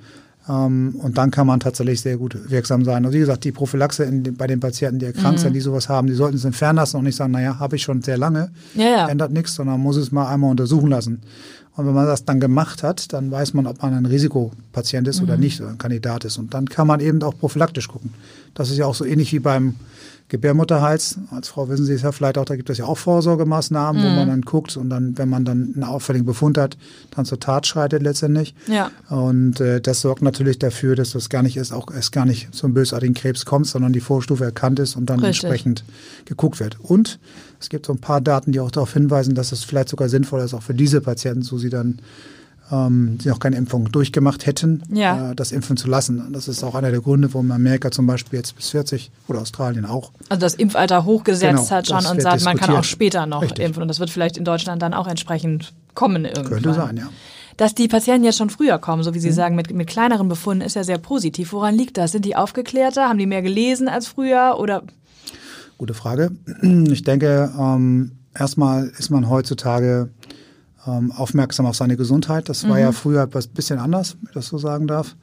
[0.49, 3.05] Ähm, und dann kann man tatsächlich sehr gut wirksam sein.
[3.05, 5.43] Und wie gesagt, die Prophylaxe in, bei den Patienten, die erkrankt mhm.
[5.43, 7.83] sind, die sowas haben, die sollten es entfernen lassen und nicht sagen, naja, habe ich
[7.83, 9.09] schon sehr lange, ja, ja.
[9.09, 11.21] ändert nichts, sondern muss es mal einmal untersuchen lassen.
[11.77, 15.21] Und wenn man das dann gemacht hat, dann weiß man, ob man ein Risikopatient ist
[15.21, 15.29] mhm.
[15.29, 16.37] oder nicht, oder ein Kandidat ist.
[16.39, 18.15] Und dann kann man eben auch prophylaktisch gucken.
[18.55, 19.77] Das ist ja auch so ähnlich wie beim
[20.29, 21.19] Gebärmutterhals.
[21.31, 24.07] Als Frau wissen Sie es ja vielleicht auch, da gibt es ja auch Vorsorgemaßnahmen, mhm.
[24.07, 26.77] wo man dann guckt und dann, wenn man dann einen auffälligen Befund hat,
[27.11, 28.55] dann zur Tat schreitet letztendlich.
[28.67, 28.91] Ja.
[29.09, 32.55] Und äh, das sorgt natürlich dafür, dass das gar nicht erst auch erst gar nicht
[32.55, 35.45] zum bösartigen Krebs kommt, sondern die Vorstufe erkannt ist und dann Richtig.
[35.45, 35.85] entsprechend
[36.27, 36.79] geguckt wird.
[36.81, 37.19] Und
[37.61, 40.43] es gibt so ein paar Daten, die auch darauf hinweisen, dass es vielleicht sogar sinnvoll
[40.43, 42.01] ist, auch für diese Patienten, so sie dann
[42.71, 45.31] ähm, die noch keine Impfung durchgemacht hätten, ja.
[45.31, 46.33] äh, das impfen zu lassen.
[46.33, 49.85] Das ist auch einer der Gründe, warum Amerika zum Beispiel jetzt bis 40 oder Australien
[49.85, 50.13] auch.
[50.29, 53.65] Also das Impfalter hochgesetzt genau, hat schon und sagt, man kann auch später noch Richtig.
[53.65, 53.83] impfen.
[53.83, 56.63] Und das wird vielleicht in Deutschland dann auch entsprechend kommen irgendwann.
[56.63, 57.09] Könnte sein, ja.
[57.57, 59.35] Dass die Patienten jetzt schon früher kommen, so wie Sie mhm.
[59.35, 61.53] sagen, mit, mit kleineren Befunden, ist ja sehr positiv.
[61.53, 62.13] Woran liegt das?
[62.13, 63.09] Sind die aufgeklärter?
[63.09, 64.57] Haben die mehr gelesen als früher?
[64.61, 64.85] Oder?
[65.77, 66.31] Gute Frage.
[66.63, 70.09] Ich denke, ähm, erstmal ist man heutzutage
[70.87, 72.49] ähm, aufmerksam auf seine Gesundheit.
[72.49, 72.83] Das war mhm.
[72.83, 75.17] ja früher etwas bisschen anders, wenn ich das so sagen darf.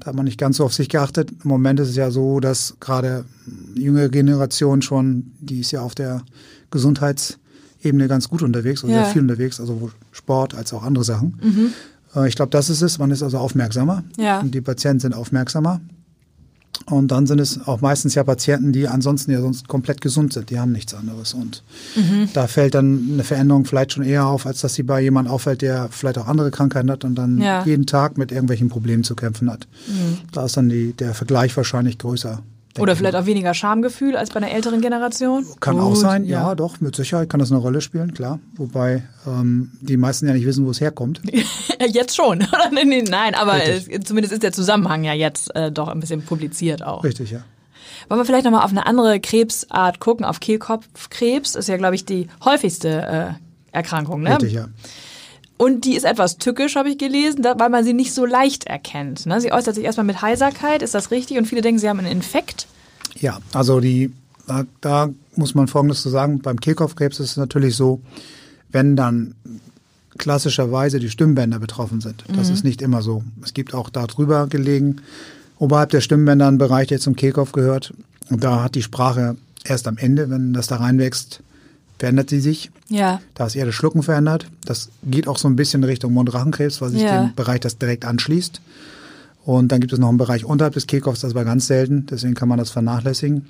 [0.00, 1.30] Da hat man nicht ganz so auf sich geachtet.
[1.30, 5.80] Im Moment ist es ja so, dass gerade die jüngere Generation schon, die ist ja
[5.80, 6.22] auf der
[6.70, 9.04] Gesundheitsebene ganz gut unterwegs, also ja.
[9.04, 11.38] sehr viel unterwegs, also Sport als auch andere Sachen.
[11.40, 11.72] Mhm.
[12.16, 12.98] Äh, ich glaube, das ist es.
[12.98, 14.04] Man ist also aufmerksamer.
[14.16, 14.40] Ja.
[14.40, 15.80] Und die Patienten sind aufmerksamer.
[16.86, 20.50] Und dann sind es auch meistens ja Patienten, die ansonsten ja sonst komplett gesund sind.
[20.50, 21.32] Die haben nichts anderes.
[21.32, 21.62] Und
[21.94, 22.28] mhm.
[22.32, 25.62] da fällt dann eine Veränderung vielleicht schon eher auf, als dass sie bei jemandem auffällt,
[25.62, 27.64] der vielleicht auch andere Krankheiten hat und dann ja.
[27.64, 29.68] jeden Tag mit irgendwelchen Problemen zu kämpfen hat.
[29.86, 30.18] Mhm.
[30.32, 32.42] Da ist dann die, der Vergleich wahrscheinlich größer.
[32.78, 35.44] Oder vielleicht auch weniger Schamgefühl als bei einer älteren Generation?
[35.60, 36.54] Kann Gut, auch sein, ja.
[36.54, 38.40] doch, mit Sicherheit kann das eine Rolle spielen, klar.
[38.56, 41.20] Wobei ähm, die meisten ja nicht wissen, wo es herkommt.
[41.86, 42.38] jetzt schon.
[43.10, 47.04] nein, aber es, zumindest ist der Zusammenhang ja jetzt äh, doch ein bisschen publiziert auch.
[47.04, 47.44] Richtig, ja.
[48.08, 51.54] Wollen wir vielleicht nochmal auf eine andere Krebsart gucken, auf Kehlkopfkrebs?
[51.54, 54.32] Ist ja, glaube ich, die häufigste äh, Erkrankung, ne?
[54.32, 54.68] Richtig, ja.
[55.62, 59.26] Und die ist etwas tückisch, habe ich gelesen, weil man sie nicht so leicht erkennt.
[59.26, 59.40] Ne?
[59.40, 61.38] Sie äußert sich erstmal mit Heiserkeit, ist das richtig?
[61.38, 62.66] Und viele denken, sie haben einen Infekt.
[63.20, 64.10] Ja, also die,
[64.48, 66.40] da, da muss man Folgendes zu sagen.
[66.40, 68.00] Beim Kehlkopfkrebs ist es natürlich so,
[68.72, 69.36] wenn dann
[70.18, 72.24] klassischerweise die Stimmbänder betroffen sind.
[72.36, 73.22] Das ist nicht immer so.
[73.44, 74.96] Es gibt auch da drüber gelegen,
[75.60, 77.94] oberhalb der Stimmbänder einen Bereich, der zum Kehlkopf gehört.
[78.30, 81.40] Und da hat die Sprache erst am Ende, wenn das da reinwächst,
[82.02, 82.72] verändert sie sich.
[82.88, 83.20] Ja.
[83.34, 84.46] Da ist eher das Schlucken verändert.
[84.64, 87.26] Das geht auch so ein bisschen Richtung Mundrachenkrebs, weil sich Ja.
[87.26, 88.60] dem Bereich das direkt anschließt.
[89.44, 92.34] Und dann gibt es noch einen Bereich unterhalb des Kehlkopfs, das war ganz selten, deswegen
[92.34, 93.46] kann man das vernachlässigen.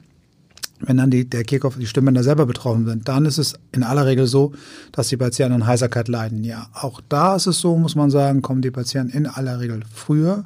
[0.84, 4.04] Wenn dann die, der Kehlkopf, die Stimmbänder selber betroffen sind, dann ist es in aller
[4.06, 4.52] Regel so,
[4.90, 6.42] dass die Patienten an Heiserkeit leiden.
[6.44, 9.82] Ja, auch da ist es so, muss man sagen, kommen die Patienten in aller Regel
[9.94, 10.44] früher.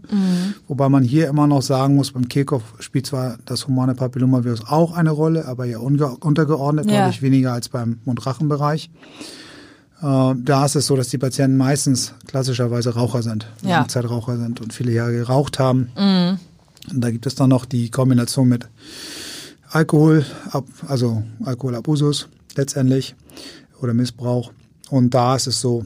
[0.68, 4.92] Wobei man hier immer noch sagen muss, beim Kehlkopf spielt zwar das humane Papillomavirus auch
[4.96, 7.04] eine Rolle, aber eher unge- untergeordnet, Ja.
[7.04, 8.90] deutlich weniger als beim Mundrachenbereich.
[10.02, 13.78] Äh, da ist es so, dass die Patienten meistens klassischerweise Raucher sind, Ja.
[13.78, 15.88] Langzeitraucher sind und viele Jahre geraucht haben.
[16.92, 18.68] Und da gibt es dann noch die Kombination mit
[19.76, 20.24] Alkohol,
[20.88, 23.14] also Alkoholabusus letztendlich
[23.82, 24.52] oder Missbrauch.
[24.88, 25.84] Und da ist es so,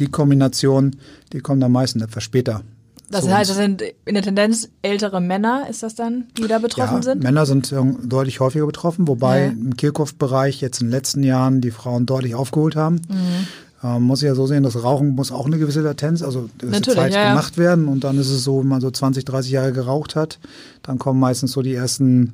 [0.00, 0.96] die Kombination,
[1.32, 2.62] die kommt am meisten etwas später.
[3.10, 6.96] Das heißt, das sind in der Tendenz ältere Männer, ist das dann, die da betroffen
[6.96, 7.22] ja, sind?
[7.22, 9.50] Männer sind ähm, deutlich häufiger betroffen, wobei Ja.
[9.52, 12.96] im Kehlkopfbereich jetzt in den letzten Jahren die Frauen deutlich aufgeholt haben.
[13.08, 13.46] Mhm.
[13.84, 16.80] Ähm, muss ich ja so sehen, das Rauchen muss auch eine gewisse Latenz, also gewisse
[16.80, 17.28] Natürlich, Zeit ja.
[17.30, 17.86] gemacht werden.
[17.86, 20.38] Und dann ist es so, wenn man so 20, 30 Jahre geraucht hat,
[20.82, 22.32] dann kommen meistens so die ersten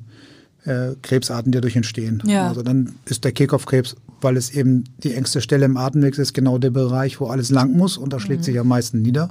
[0.65, 2.21] äh, Krebsarten, die dadurch entstehen.
[2.25, 2.47] Ja.
[2.47, 6.57] Also dann ist der Kehlkopfkrebs, weil es eben die engste Stelle im Atemweg ist, genau
[6.57, 8.45] der Bereich, wo alles lang muss und da schlägt Mhm.
[8.45, 9.29] sich am meisten nieder.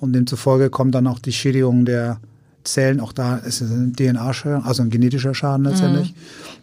[0.00, 2.18] Und demzufolge kommt dann auch die Schädigung der
[2.64, 6.14] Zellen, auch da ist es ein DNA-Schaden, also ein genetischer Schaden letztendlich,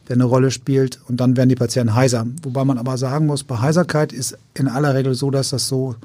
[0.10, 1.00] der eine Rolle spielt.
[1.08, 2.26] Und dann werden die Patienten heiser.
[2.42, 5.96] Wobei man aber sagen muss, bei Heiserkeit ist in aller Regel so, dass das so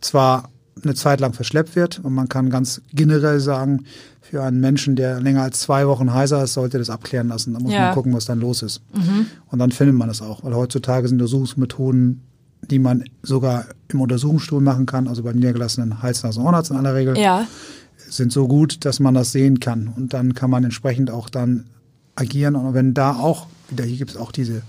[0.00, 0.48] zwar
[0.82, 3.84] eine Zeit lang verschleppt wird und man kann ganz generell sagen,
[4.20, 7.52] für einen Menschen, der länger als zwei Wochen heiser ist, sollte das abklären lassen.
[7.52, 7.80] Da muss Ja.
[7.86, 8.80] man gucken, was dann los ist.
[9.50, 12.22] Und dann findet man es auch, weil heutzutage sind Untersuchungsmethoden,
[12.70, 16.94] die man sogar im Untersuchungsstuhl machen kann, also beim niedergelassenen Hals, Nasen, Ohrenarzt in aller
[16.94, 17.46] Regel Ja.
[18.08, 19.88] sind so gut, dass man das sehen kann.
[19.96, 21.64] Und dann kann man entsprechend auch dann
[22.14, 22.54] agieren.
[22.56, 24.62] Und wenn da auch, wieder hier gibt es auch diese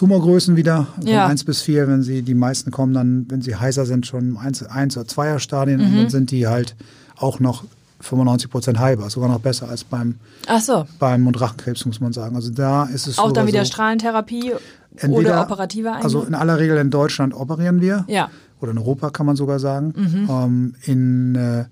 [0.00, 1.26] Tumorgrößen wieder, von Ja.
[1.26, 4.36] 1 bis 4, wenn sie, die meisten kommen dann, wenn sie heißer sind, schon im
[4.38, 5.96] 1, 1 oder 2er Stadien und Mhm.
[5.98, 6.74] dann sind die halt
[7.18, 7.64] auch noch
[8.00, 10.14] 95 Prozent heilbar, sogar noch besser als beim,
[10.46, 10.86] Ach so.
[10.98, 12.34] beim Mundrachenkrebs, muss man sagen.
[12.34, 14.52] Also da ist es Auch dann wieder so, Strahlentherapie
[14.96, 16.04] entweder- oder operative Eingriff?
[16.04, 18.30] Also in aller Regel in Deutschland operieren wir ja.
[18.62, 19.92] oder in Europa kann man sogar sagen.
[19.94, 20.28] Mhm.
[20.30, 21.64] Ähm, in äh,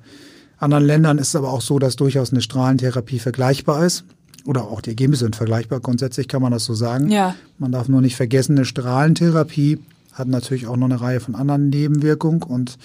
[0.59, 4.05] anderen Ländern ist es aber auch so, dass durchaus eine Strahlentherapie vergleichbar ist.
[4.49, 5.81] Oder auch die Ergebnisse sind vergleichbar.
[5.81, 7.11] Grundsätzlich kann man das so sagen.
[7.11, 7.35] Ja.
[7.59, 9.79] Man darf nur nicht vergessen, eine Strahlentherapie
[10.15, 12.43] hat natürlich auch noch eine Reihe von anderen Nebenwirkungen.
[12.43, 12.79] Und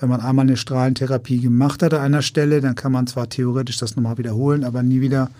[0.00, 3.76] wenn man einmal eine Strahlentherapie gemacht hat an einer Stelle, dann kann man zwar theoretisch
[3.76, 5.30] das nochmal wiederholen, aber nie wieder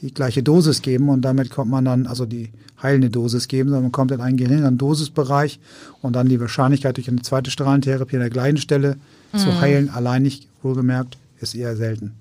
[0.00, 1.08] die gleiche Dosis geben.
[1.08, 2.50] Und damit kommt man dann, also die
[2.82, 5.60] heilende Dosis geben, sondern man kommt in einen geringeren Dosisbereich
[6.02, 8.96] und dann die Wahrscheinlichkeit durch eine zweite Strahlentherapie an der gleichen Stelle
[9.36, 12.14] zu heilen, allein nicht wohlgemerkt, ist eher selten.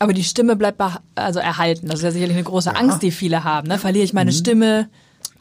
[0.00, 0.80] Aber die Stimme bleibt
[1.14, 1.86] also erhalten.
[1.88, 3.68] Das ist ja sicherlich eine große Angst, die viele haben.
[3.68, 3.78] Ne?
[3.78, 4.88] Verliere ich meine Stimme?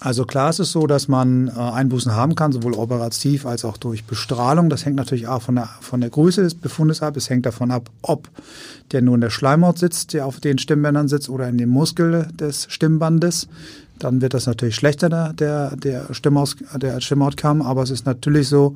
[0.01, 3.77] Also klar ist es so, dass man äh, Einbußen haben kann, sowohl operativ als auch
[3.77, 4.69] durch Bestrahlung.
[4.69, 7.15] Das hängt natürlich auch von der, von der Größe des Befundes ab.
[7.15, 8.29] Es hängt davon ab, ob
[8.91, 12.27] der nur in der Schleimhaut sitzt, der auf den Stimmbändern sitzt oder in dem Muskel
[12.33, 13.47] des Stimmbandes.
[13.97, 17.63] Dann wird das natürlich schlechter, der, der, der, Stimmaus, der Stimmoutcome.
[17.63, 18.75] Aber es ist natürlich so,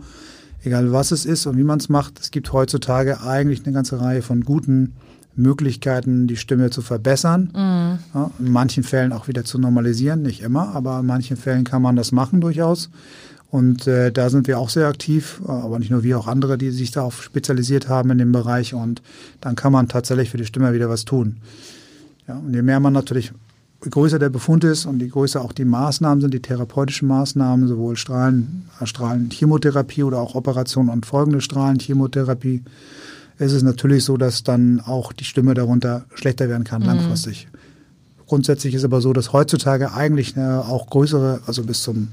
[0.64, 4.00] egal was es ist und wie man es macht, es gibt heutzutage eigentlich eine ganze
[4.00, 4.94] Reihe von guten
[5.36, 7.50] Möglichkeiten, die Stimme zu verbessern.
[8.14, 11.82] Ja, in manchen Fällen auch wieder zu normalisieren, nicht immer, aber in manchen Fällen kann
[11.82, 12.90] man das machen durchaus.
[13.54, 16.72] Und äh, da sind wir auch sehr aktiv, aber nicht nur wir, auch andere, die
[16.72, 18.74] sich darauf spezialisiert haben in dem Bereich.
[18.74, 19.04] Und
[19.42, 21.38] dann kann man tatsächlich für die Stimme wieder was tun.
[22.28, 23.32] Ja, und je mehr man natürlich,
[23.84, 27.68] je größer der Befund ist und je größer auch die Maßnahmen sind, die therapeutischen Maßnahmen,
[27.68, 32.64] sowohl Strahlen, äh, Strahlenchemotherapie oder auch Operation und folgende Strahlenchemotherapie,
[33.40, 37.48] ist es natürlich so, dass dann auch die Stimme darunter schlechter werden kann langfristig.
[38.28, 42.10] Grundsätzlich ist aber so, dass heutzutage eigentlich auch größere, also bis zum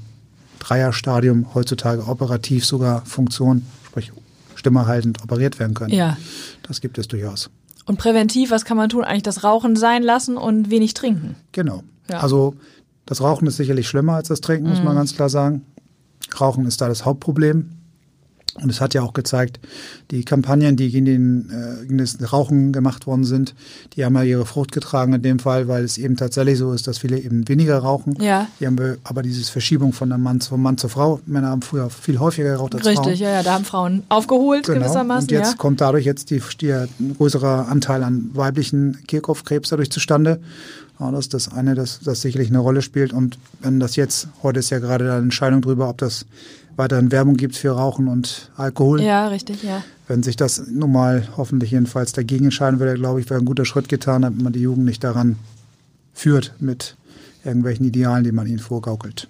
[0.59, 4.11] Dreierstadium heutzutage operativ sogar Funktionen, sprich
[4.55, 5.93] stimmerhaltend operiert werden können.
[5.93, 6.17] Ja.
[6.63, 7.49] Das gibt es durchaus.
[7.85, 9.03] Und präventiv, was kann man tun?
[9.03, 11.35] Eigentlich das Rauchen sein lassen und wenig trinken.
[11.51, 11.83] Genau.
[12.09, 12.19] Ja.
[12.19, 12.55] Also
[13.07, 15.65] das Rauchen ist sicherlich schlimmer als das Trinken, muss man ganz klar sagen.
[16.39, 17.71] Rauchen ist da das Hauptproblem.
[18.55, 19.59] Und es hat ja auch gezeigt,
[20.11, 23.55] die Kampagnen, die gegen, den, äh, gegen das Rauchen gemacht worden sind,
[23.95, 26.87] die haben ja ihre Frucht getragen in dem Fall, weil es eben tatsächlich so ist,
[26.87, 28.17] dass viele eben weniger rauchen.
[28.21, 28.47] Ja.
[28.59, 31.19] Die haben wir aber diese Verschiebung von Mann, vom Mann zur Frau.
[31.25, 32.97] Männer haben früher viel häufiger geraucht als Frauen.
[32.97, 34.79] Richtig, ja, ja, da haben Frauen aufgeholt Genau.
[34.79, 35.29] gewissermaßen.
[35.29, 35.57] Und jetzt ja.
[35.57, 40.41] kommt dadurch jetzt die, die, ein größerer Anteil an weiblichen Kehlkopfkrebs dadurch zustande.
[41.09, 43.13] Das ist das eine, das, das sicherlich eine Rolle spielt.
[43.13, 46.25] Und wenn das jetzt, heute ist ja gerade eine Entscheidung darüber, ob das
[46.75, 49.01] weiterhin Werbung gibt für Rauchen und Alkohol.
[49.01, 49.83] Ja, richtig, ja.
[50.07, 53.65] Wenn sich das nun mal hoffentlich jedenfalls dagegen entscheiden würde, glaube ich, wäre ein guter
[53.65, 55.37] Schritt getan, damit man die Jugend nicht daran
[56.13, 56.95] führt mit
[57.43, 59.27] irgendwelchen Idealen, die man ihnen vorgaukelt.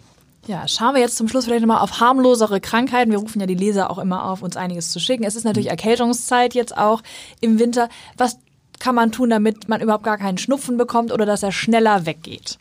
[0.48, 3.12] Ja, schauen wir jetzt zum Schluss vielleicht nochmal auf harmlosere Krankheiten.
[3.12, 5.24] Wir rufen ja die Leser auch immer auf, uns einiges zu schicken.
[5.24, 7.04] Es ist natürlich Erkältungszeit jetzt auch
[7.42, 7.90] im Winter.
[8.18, 8.38] Was
[8.82, 12.58] kann man tun, damit man überhaupt gar keinen Schnupfen bekommt oder dass er schneller weggeht?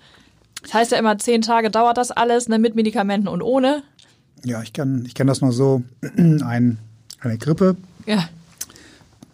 [0.63, 3.83] Das heißt ja immer, zehn Tage dauert das alles, ne, mit Medikamenten und ohne.
[4.45, 5.83] Ja, ich kann, ich kann das nur so,
[6.17, 6.79] ein,
[7.21, 8.29] eine Grippe, Ja,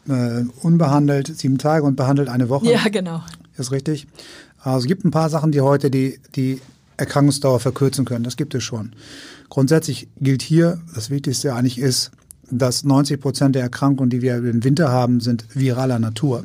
[0.09, 2.71] äh, unbehandelt sieben Tage und behandelt eine Woche.
[2.71, 3.23] ja genau.
[3.57, 4.07] Ist richtig.
[4.61, 6.61] Also es gibt ein paar Sachen, die heute die, die
[6.97, 8.25] Erkrankungsdauer verkürzen können.
[8.25, 8.93] Das gibt es schon.
[9.49, 12.11] Grundsätzlich gilt hier, das Wichtigste eigentlich ist,
[12.51, 16.45] dass 90 Prozent der Erkrankungen, die wir im Winter haben, sind viraler Natur.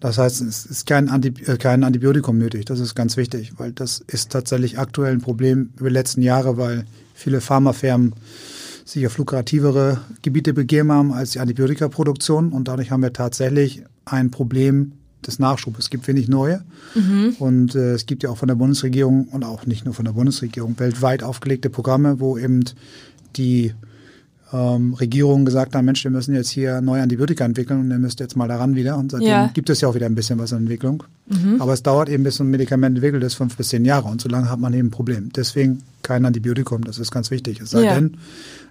[0.00, 2.64] Das heißt, es ist kein, Anti äh, kein Antibiotikum nötig.
[2.64, 6.56] Das ist ganz wichtig, weil das ist tatsächlich aktuell ein Problem über die letzten Jahre,
[6.56, 8.14] weil viele Pharmafirmen
[8.84, 12.52] sich auf lukrativere Gebiete begeben haben als die Antibiotikaproduktion.
[12.52, 14.92] Und dadurch haben wir tatsächlich ein Problem
[15.26, 15.78] des Nachschubs.
[15.78, 16.62] Es gibt wenig neue.
[17.38, 20.12] Und äh, es gibt ja auch von der Bundesregierung und auch nicht nur von der
[20.12, 22.64] Bundesregierung weltweit aufgelegte Programme, wo eben
[23.36, 23.74] die
[24.52, 28.20] ähm, Regierungen gesagt haben, Mensch, wir müssen jetzt hier neue Antibiotika entwickeln und ihr müsst
[28.20, 28.96] jetzt mal daran wieder.
[28.96, 29.50] Und seitdem Ja.
[29.52, 31.02] gibt es ja auch wieder ein bisschen was an Entwicklung.
[31.58, 34.08] Aber es dauert eben, bis so ein Medikament entwickelt ist, fünf bis zehn Jahre.
[34.08, 35.30] Und so lange hat man eben ein Problem.
[35.34, 37.60] Deswegen kein Antibiotikum, das ist ganz wichtig.
[37.60, 37.94] Es sei Ja.
[37.94, 38.18] denn,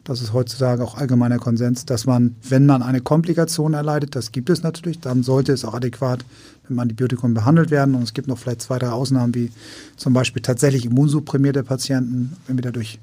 [0.06, 4.50] das ist heutzutage auch allgemeiner Konsens, dass man, wenn man eine Komplikation erleidet, das gibt
[4.50, 6.24] es natürlich, dann sollte es auch adäquat
[6.64, 7.96] mit dem Antibiotikum behandelt werden.
[7.96, 9.52] Und es gibt noch vielleicht zwei, drei Ausnahmen, wie
[9.98, 13.00] zum Beispiel tatsächlich immunsupprimierte Patienten, entweder durch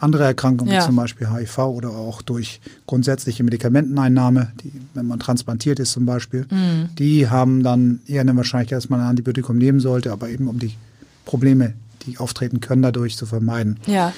[0.00, 0.80] andere Erkrankungen, Ja.
[0.80, 6.06] wie zum Beispiel HIV oder auch durch grundsätzliche Medikamenteneinnahme, die, wenn man transplantiert ist zum
[6.06, 6.88] Beispiel, Mhm.
[6.98, 10.58] die haben dann eher eine Wahrscheinlichkeit, dass man ein Antibiotikum nehmen sollte, aber eben um
[10.58, 10.72] die
[11.26, 11.74] Probleme,
[12.06, 13.76] die auftreten können, dadurch zu vermeiden.
[13.86, 14.12] Ja,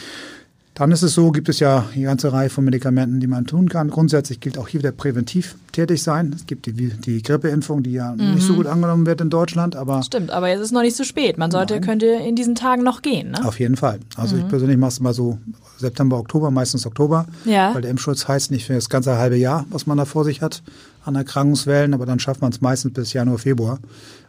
[0.83, 3.69] Dann ist es so, gibt es ja eine ganze Reihe von Medikamenten, die man tun
[3.69, 3.89] kann.
[3.89, 6.33] Grundsätzlich gilt auch hier wieder präventiv tätig sein.
[6.35, 10.03] Es gibt die, die Grippeimpfung, die ja nicht so gut angenommen wird in Deutschland, aber
[10.03, 10.33] stimmt.
[10.33, 11.39] Aber jetzt ist noch nicht zu spät.
[11.39, 13.47] Man sollte, könnte in diesen Tagen noch gehen, ne?
[13.47, 14.01] auf jeden Fall.
[14.17, 15.39] Also ich persönlich mache es mal so
[15.79, 17.73] September, Oktober, meistens Oktober, Ja.
[17.77, 20.43] weil der Impfschutz heißt nicht für das ganze halbe Jahr, was man da vor sich
[20.43, 20.65] hat
[21.05, 23.79] an Erkrankungswellen, aber dann schafft man es meistens bis Januar, Februar.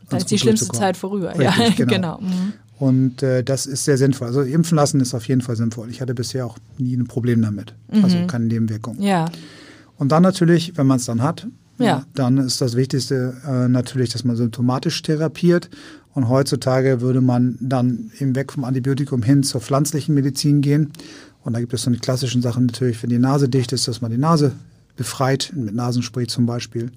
[0.08, 0.68] Dann ist die schlimmste.
[0.68, 1.30] Zeit vorüber.
[1.30, 1.92] Richtig, ja, genau.
[1.92, 2.18] genau.
[2.22, 2.54] Mhm.
[2.84, 4.28] Und äh, das ist sehr sinnvoll.
[4.28, 5.89] Also impfen lassen ist auf jeden Fall sinnvoll.
[5.89, 7.74] Ich hatte bisher auch nie ein Problem damit.
[8.02, 9.00] Also keine Nebenwirkung.
[9.02, 9.30] Ja,
[9.98, 11.48] Und dann natürlich, wenn man es dann hat,
[11.80, 12.06] Ja.
[12.13, 15.69] dann ist das Wichtigste äh, natürlich, dass man symptomatisch therapiert.
[16.13, 20.91] Und heutzutage würde man dann eben weg vom Antibiotikum hin zur pflanzlichen Medizin gehen.
[21.43, 24.02] Und da gibt es so die klassischen Sachen natürlich, wenn die Nase dicht ist, dass
[24.02, 24.52] man die Nase
[24.98, 26.91] befreit, mit Nasenspray zum Beispiel.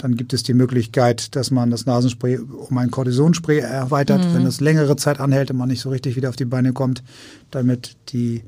[0.00, 4.60] Dann gibt es die Möglichkeit, dass man das Nasenspray um ein Kortisonspray erweitert, wenn das
[4.60, 7.02] längere Zeit anhält und man nicht so richtig wieder auf die Beine kommt,
[7.50, 8.42] damit die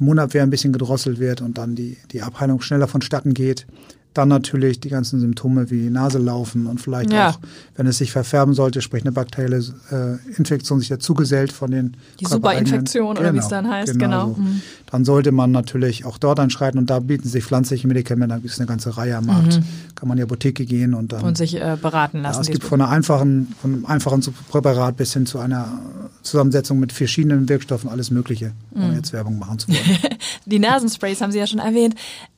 [0.00, 3.66] Immunabwehr ein bisschen gedrosselt wird und dann die, die Abheilung schneller vonstatten geht.
[4.14, 7.30] Dann natürlich die ganzen Symptome wie Nase laufen und vielleicht Ja.
[7.30, 7.38] auch,
[7.76, 9.58] wenn es sich verfärben sollte, sprich eine bakterielle
[9.90, 14.34] äh, Infektion sich dazugesellt von den Die Superinfektion oder wie es dann heißt, genau.
[14.36, 14.40] so.
[14.40, 14.60] Mhm.
[14.90, 18.52] Dann sollte man natürlich auch dort einschreiten und da bieten sich pflanzliche Medikamente, da gibt
[18.52, 19.60] es eine ganze Reihe am Markt.
[19.96, 21.26] Kann man in die Apotheke gehen und dann Mhm.
[21.28, 22.42] und sich äh, beraten ja, lassen.
[22.42, 25.80] es gibt von einer einfachen, von einem einfachen Präparat bis hin zu einer
[26.22, 28.84] Zusammensetzung mit verschiedenen Wirkstoffen alles Mögliche, Mhm.
[28.84, 29.80] ohne jetzt Werbung machen zu wollen.
[30.46, 31.94] Die Nasensprays haben Sie ja schon erwähnt.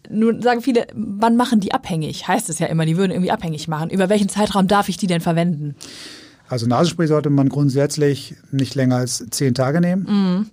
[0.09, 2.29] Nun sagen viele, wann machen die abhängig?
[2.29, 3.91] Heißt es ja immer, die würden irgendwie abhängig machen.
[3.91, 5.75] Über welchen Zeitraum darf ich die denn verwenden?
[6.49, 10.49] Also Nasenspray sollte man grundsätzlich nicht länger als zehn Tage nehmen,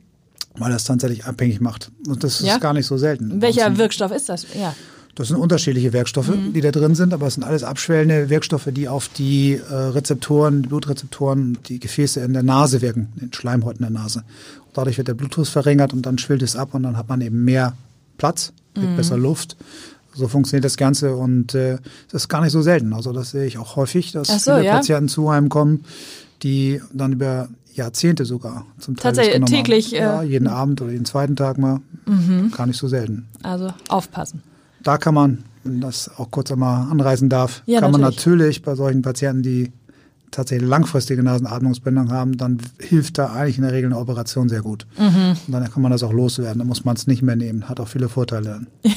[0.58, 1.92] weil das tatsächlich abhängig macht.
[2.08, 2.48] Und das Mhm.
[2.48, 2.56] Ja?
[2.56, 3.42] ist gar nicht so selten.
[3.42, 4.48] Welcher Wirkstoff ist das?
[4.56, 4.74] Ja.
[5.16, 6.54] Das sind unterschiedliche Wirkstoffe, Mhm.
[6.54, 10.64] die da drin sind, aber es sind alles abschwellende Wirkstoffe, die auf die äh, Rezeptoren,
[10.64, 14.20] die Blutrezeptoren, die Gefäße in der Nase wirken, in den Schleimhäuten der Nase.
[14.66, 17.22] Und dadurch wird der Blutdruck verringert und dann schwillt es ab und dann hat man
[17.22, 17.74] eben mehr
[18.18, 18.96] Platz, Mhm.
[18.96, 19.56] besser Luft.
[20.16, 21.78] So funktioniert das Ganze und äh,
[22.12, 22.94] das ist gar nicht so selten.
[22.94, 24.74] Also das sehe ich auch häufig, dass so, viele ja?
[24.76, 25.86] Patienten zu einem kommen,
[26.42, 29.64] die dann über Jahrzehnte sogar zum Teil Tatsächlich, genommen haben.
[29.64, 31.82] täglich, Ja, äh, jeden Abend oder jeden zweiten Tag mal.
[32.56, 33.26] Gar nicht so selten.
[33.44, 34.42] Also aufpassen.
[34.84, 38.26] Da kann man wenn das auch kurz einmal anreißen darf, Ja, kann man natürlich.
[38.26, 39.72] natürlich bei solchen Patienten, die
[40.30, 44.88] tatsächlich langfristige Nasenatmungsbindung haben, dann hilft da eigentlich in der Regel eine Operation sehr gut.
[44.98, 45.38] Mhm.
[45.48, 46.58] Und dann kann man das auch loswerden.
[46.58, 47.70] Dann muss man es nicht mehr nehmen.
[47.70, 48.46] Hat auch viele Vorteile.
[48.50, 48.68] dann.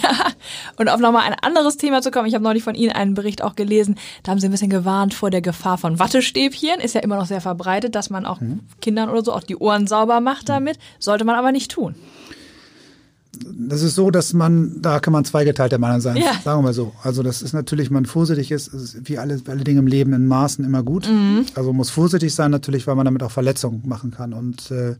[0.78, 3.42] Und auf nochmal ein anderes Thema zu kommen, ich habe neulich von Ihnen einen Bericht
[3.42, 6.80] auch gelesen, da haben Sie ein bisschen gewarnt vor der Gefahr von Wattestäbchen.
[6.82, 8.60] Ist ja immer noch sehr verbreitet, dass man auch Mhm.
[8.80, 10.78] Kindern oder so auch die Ohren sauber macht damit.
[10.98, 11.94] Sollte man aber nicht tun.
[13.68, 16.16] Das ist so, dass man, da kann man zweigeteilter Meinung sein.
[16.16, 16.32] Ja.
[16.44, 16.92] Sagen wir mal so.
[17.02, 20.26] Also das ist natürlich, man vorsichtig ist, ist wie alle, alle Dinge im Leben in
[20.26, 21.08] Maßen immer gut.
[21.08, 21.46] Mhm.
[21.54, 24.32] Also muss vorsichtig sein natürlich, weil man damit auch Verletzungen machen kann.
[24.32, 24.96] Und äh,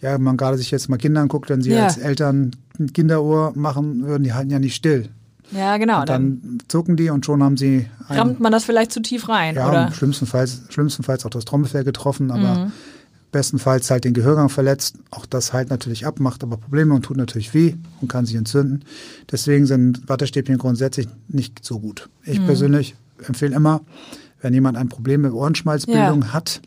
[0.00, 1.84] ja, wenn man gerade sich jetzt mal Kinder anguckt, wenn sie Ja.
[1.84, 5.08] als Eltern ein Kinderohr machen würden, die halten ja nicht still.
[5.52, 6.00] Ja, genau.
[6.00, 9.02] Und Dann, dann zucken die und schon haben sie ein, rammt man das vielleicht zu
[9.02, 9.92] tief rein, ja, oder?
[9.92, 12.72] schlimmstenfalls, schlimmstenfalls auch das Trommelfell getroffen, Mhm.
[13.32, 14.96] Bestenfalls halt den Gehörgang verletzt.
[15.10, 18.36] Auch das halt natürlich ab, macht aber Probleme und tut natürlich weh und kann sich
[18.36, 18.84] entzünden.
[19.30, 22.08] Deswegen sind Wattestäbchen grundsätzlich nicht so gut.
[22.24, 22.94] Ich persönlich
[23.26, 23.82] empfehle immer,
[24.40, 26.60] wenn jemand ein Problem mit Ohrenschmalzbildung hat,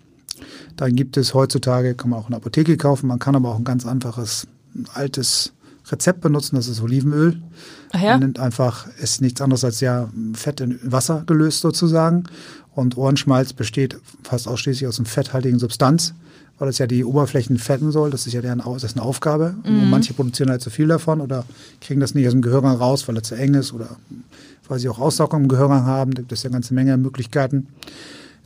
[0.75, 3.57] dann gibt es heutzutage, kann man auch in der Apotheke kaufen, man kann aber auch
[3.57, 5.53] ein ganz einfaches, ein altes
[5.91, 7.41] Rezept benutzen, das ist Olivenöl.
[7.91, 8.11] Ach ja?
[8.11, 12.23] Man nimmt einfach, ist nichts anderes als ja Fett in Wasser gelöst sozusagen.
[12.73, 16.13] Und Ohrenschmalz besteht fast ausschließlich aus einer fetthaltigen Substanz,
[16.63, 18.09] weil es ja die Oberflächen fetten soll.
[18.09, 19.53] Das ist ja deren das ist eine Aufgabe.
[19.65, 21.43] Und manche produzieren halt zu viel davon oder
[21.81, 23.97] kriegen das nicht aus dem Gehörgang raus, weil er zu eng ist oder
[24.69, 26.11] weil sie auch Aussaugung im Gehörgang haben.
[26.13, 27.67] Da gibt es ja eine ganze Menge Möglichkeiten.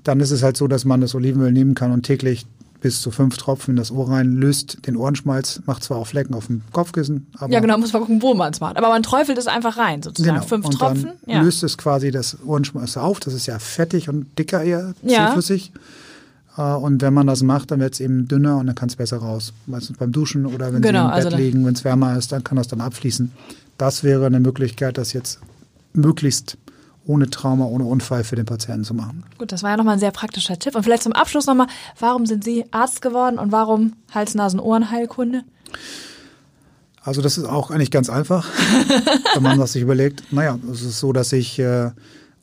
[0.04, 2.48] Dann ist es halt so, dass man das Olivenöl nehmen kann und täglich
[2.82, 6.34] bis zu fünf Tropfen in das Ohr rein, löst den Ohrenschmalz, macht zwar auch Flecken
[6.34, 8.78] auf dem Kopfkissen, aber Ja, genau, muss man gucken, wo man es macht.
[8.78, 10.42] Aber man träufelt es einfach rein, sozusagen.
[10.42, 10.68] Fünf Genau.
[10.70, 11.12] und Tropfen.
[11.28, 11.42] Dann Ja.
[11.44, 13.20] löst es quasi das Ohrenschmalz auf.
[13.20, 15.28] Das ist ja fettig und dicker eher, Ja.
[15.28, 15.72] zähflüssig.
[15.76, 15.80] Äh,
[16.58, 19.18] Und wenn man das macht, dann wird es eben dünner und dann kann es besser
[19.18, 19.54] raus.
[19.68, 22.32] Meistens beim Duschen oder wenn Genau, Sie im also Bett liegen, wenn es wärmer ist,
[22.32, 23.32] dann kann das dann abfließen.
[23.78, 25.40] Das wäre eine Möglichkeit, das jetzt
[25.94, 26.58] möglichst
[27.06, 29.24] ohne Trauma, ohne Unfall für den Patienten zu machen.
[29.38, 30.76] Gut, das war ja nochmal ein sehr praktischer Tipp.
[30.76, 31.68] Und vielleicht zum Abschluss nochmal,
[32.00, 35.44] warum sind Sie Arzt geworden und warum Hals-Nasen-Ohren-Heilkunde?
[37.04, 38.50] Also das ist auch eigentlich ganz einfach,
[39.36, 40.24] wenn man das sich überlegt.
[40.34, 41.92] Naja, es ist so, dass ich äh,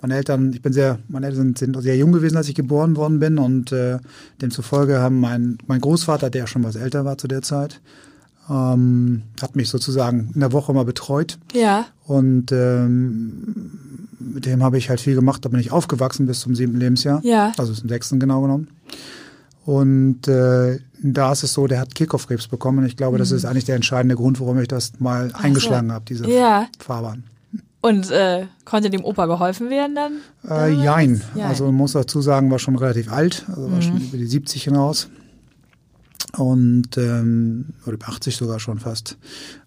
[0.05, 3.21] meine Eltern, ich bin sehr, meine Eltern sind sehr jung gewesen, als ich geboren worden
[3.21, 3.99] bin und äh,
[4.43, 7.81] demzufolge haben mein, mein Großvater, der schon was älter war zu der Zeit,
[8.51, 11.87] ähm, hat mich sozusagen in der Woche mal betreut Ja.
[12.05, 13.71] und ähm,
[14.21, 15.43] mit dem habe ich halt viel gemacht.
[15.43, 17.21] Da bin ich aufgewachsen bis zum siebten Lebensjahr.
[17.25, 17.53] Ja.
[17.57, 18.69] Also zum sechsten genau genommen.
[19.65, 22.81] Und äh, da ist es so, der hat Kickoff-Krebs bekommen.
[22.81, 26.05] Und ich glaube, das ist eigentlich der entscheidende Grund, warum ich das mal eingeschlagen habe,
[26.07, 26.31] diese Mhm.
[26.31, 26.67] Ja.
[26.79, 27.25] Fahrbahn.
[27.85, 30.13] Und äh, konnte dem Opa geholfen werden dann?
[30.49, 31.21] Äh, jein.
[31.35, 31.47] Jein.
[31.47, 33.83] Also man muss dazu sagen, war schon relativ alt, also war Mhm.
[33.83, 35.09] schon über die 70 hinaus.
[36.39, 39.19] Und ähm, oder über 80 sogar schon fast.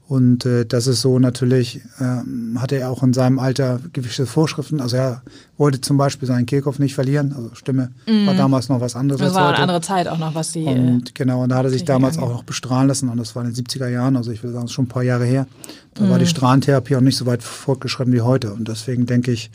[0.07, 4.81] Und äh, das ist so natürlich, ähm, hatte er auch in seinem Alter gewisse Vorschriften.
[4.81, 5.21] Also er
[5.57, 7.33] wollte zum Beispiel seinen Kehlkopf nicht verlieren.
[7.35, 9.25] Also Stimme war damals noch was anderes Mhm.
[9.25, 10.65] Das war eine andere Zeit auch noch, was Sie.
[10.65, 13.35] Äh, Und genau, und da hat er sich damals auch noch bestrahlen lassen und das
[13.35, 15.25] war in den 70er Jahren, also ich würde sagen, das ist schon ein paar Jahre
[15.25, 15.47] her.
[15.95, 16.09] Da Mhm.
[16.11, 19.49] war die Strahlentherapie auch nicht so weit fortgeschritten wie heute und deswegen denke ich,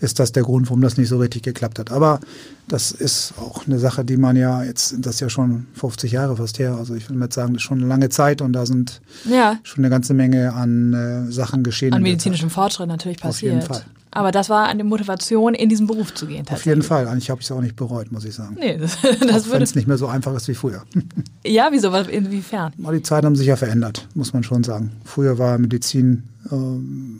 [0.00, 1.92] ist das der Grund, warum das nicht so richtig geklappt hat.
[1.92, 2.18] Aber
[2.66, 6.36] das ist auch eine Sache, die man ja, jetzt sind das ja schon 50 Jahre
[6.36, 8.66] fast her, also ich will mal sagen, das ist schon eine lange Zeit und da
[8.66, 9.58] sind ja.
[9.64, 10.92] schon eine ganze Menge an
[11.28, 11.92] äh, Sachen geschehen.
[11.94, 13.54] An medizinischem Fortschritt natürlich Auf passiert.
[13.54, 13.82] jeden Fall.
[14.14, 16.46] Aber das war eine Motivation, in diesen Beruf zu gehen.
[16.50, 18.56] Auf jeden Fall, eigentlich habe ich es auch nicht bereut, muss ich sagen.
[18.60, 20.84] Nee, das, das wenn es nicht mehr so einfach ist wie früher.
[21.44, 21.92] Ja, wieso?
[21.92, 22.72] Inwiefern?
[22.76, 24.92] Die Zeiten haben sich ja verändert, muss man schon sagen.
[25.04, 26.22] Früher war Medizin
[26.52, 27.18] ähm,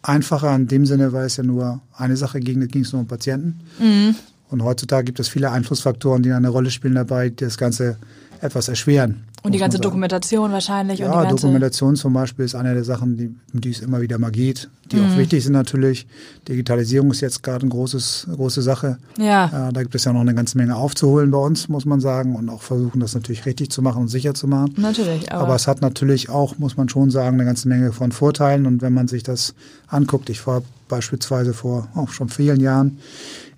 [0.00, 3.00] einfacher in dem Sinne, weil es ja nur eine Sache ging, da ging es nur
[3.00, 3.60] um Patienten.
[3.80, 4.14] Mhm.
[4.48, 7.96] Und heutzutage gibt es viele Einflussfaktoren, die eine Rolle spielen dabei, die das Ganze
[8.40, 9.24] etwas erschweren.
[9.42, 9.78] Und die ganze.
[9.78, 11.24] Dokumentation wahrscheinlich Ja.
[11.26, 14.68] Dokumentation zum Beispiel ist eine der Sachen, die, um die es immer wieder mal geht,
[14.90, 15.06] die Mhm.
[15.12, 16.06] auch wichtig sind natürlich.
[16.48, 18.98] Digitalisierung ist jetzt gerade eine großes, große Sache.
[19.18, 19.68] Ja.
[19.68, 22.36] Äh, da gibt es ja noch eine ganze Menge aufzuholen bei uns, muss man sagen,
[22.36, 24.74] und auch versuchen, das natürlich richtig zu machen und sicher zu machen.
[24.76, 28.12] Natürlich, aber, Aber es hat natürlich auch, muss man schon sagen, eine ganze Menge von
[28.12, 28.66] Vorteilen.
[28.66, 29.54] Und wenn man sich das
[29.88, 32.98] anguckt, ich war beispielsweise vor oh, schon vielen Jahren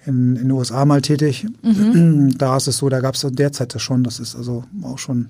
[0.07, 1.47] in, in den USA mal tätig.
[1.62, 2.37] Mhm.
[2.38, 5.29] Da ist es so, da gab es derzeit das schon, das ist also auch schon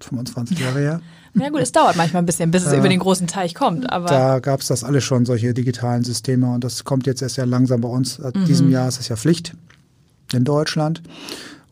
[0.00, 1.00] 25 Jahre her.
[1.34, 2.78] ja gut, es dauert manchmal ein bisschen, bis es Ja.
[2.78, 3.90] über den großen Teich kommt.
[3.90, 6.52] Aber Da gab es das alles schon, solche digitalen Systeme.
[6.52, 8.14] Und das kommt jetzt erst ja langsam bei uns.
[8.16, 8.44] Seit Mhm.
[8.46, 9.54] diesem Jahr ist es ja Pflicht
[10.32, 11.02] in Deutschland.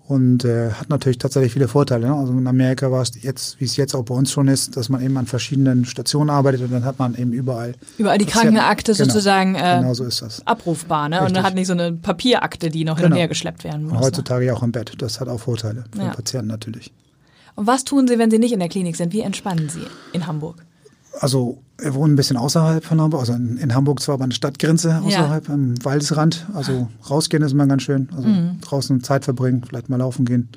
[0.07, 2.07] Und äh, hat natürlich tatsächlich viele Vorteile.
[2.09, 2.14] Ne?
[2.14, 4.91] Also in Amerika war es jetzt, wie es jetzt auch bei uns schon ist, dass
[4.91, 7.75] man eben an verschiedenen Stationen arbeitet und dann hat man eben überall.
[7.97, 10.47] überall die Krankenakte genau, sozusagen äh, Genau so ist das.
[10.47, 11.25] abrufbar, ne?
[11.25, 13.20] Und man hat nicht so eine Papierakte, die noch hin und Genau.
[13.20, 14.01] her geschleppt werden Und muss.
[14.01, 14.07] Ne?
[14.07, 14.93] heutzutage ja auch im Bett.
[14.99, 16.09] Das hat auch Vorteile für Ja.
[16.11, 16.93] den Patienten natürlich.
[17.57, 19.12] Und was tun Sie, wenn Sie nicht in der Klinik sind?
[19.12, 20.64] Wie entspannen Sie in Hamburg?
[21.20, 24.34] also wir wohnen ein bisschen außerhalb von Hamburg, also in, in Hamburg zwar aber eine
[24.34, 25.55] Stadtgrenze außerhalb, ja.
[25.55, 26.46] am Waldesrand.
[26.55, 28.09] Also rausgehen ist immer ganz schön.
[28.14, 28.61] Also mhm.
[28.61, 30.48] draußen Zeit verbringen, vielleicht mal laufen gehen.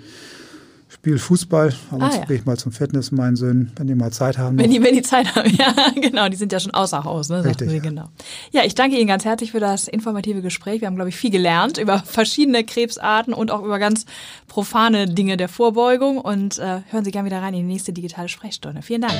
[1.08, 2.26] Spiel Fußball, aber ah, ja.
[2.26, 4.60] gehe ich mal zum Fitness mit meinen Söhnen, wenn die mal Zeit haben.
[4.60, 7.46] Wenn die, wenn die Zeit haben, ja, genau, die sind ja schon außer Haus, ne?
[7.46, 7.70] Richtig.
[7.70, 8.10] Sie, genau.
[8.52, 10.82] Ja, ich danke Ihnen ganz herzlich für das informative Gespräch.
[10.82, 14.06] Wir haben, glaube ich, viel gelernt über verschiedene Krebsarten und auch über ganz
[14.50, 16.18] profane Dinge der Vorbeugung.
[16.18, 18.82] Und äh, hören Sie gerne wieder rein in die nächste digitale Sprechstunde.
[18.82, 19.14] Vielen Dank.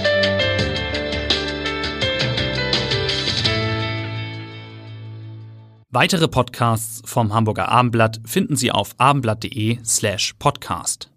[5.90, 11.10] Weitere Podcasts vom Hamburger Abendblatt finden Sie auf abendblatt.de slash podcast.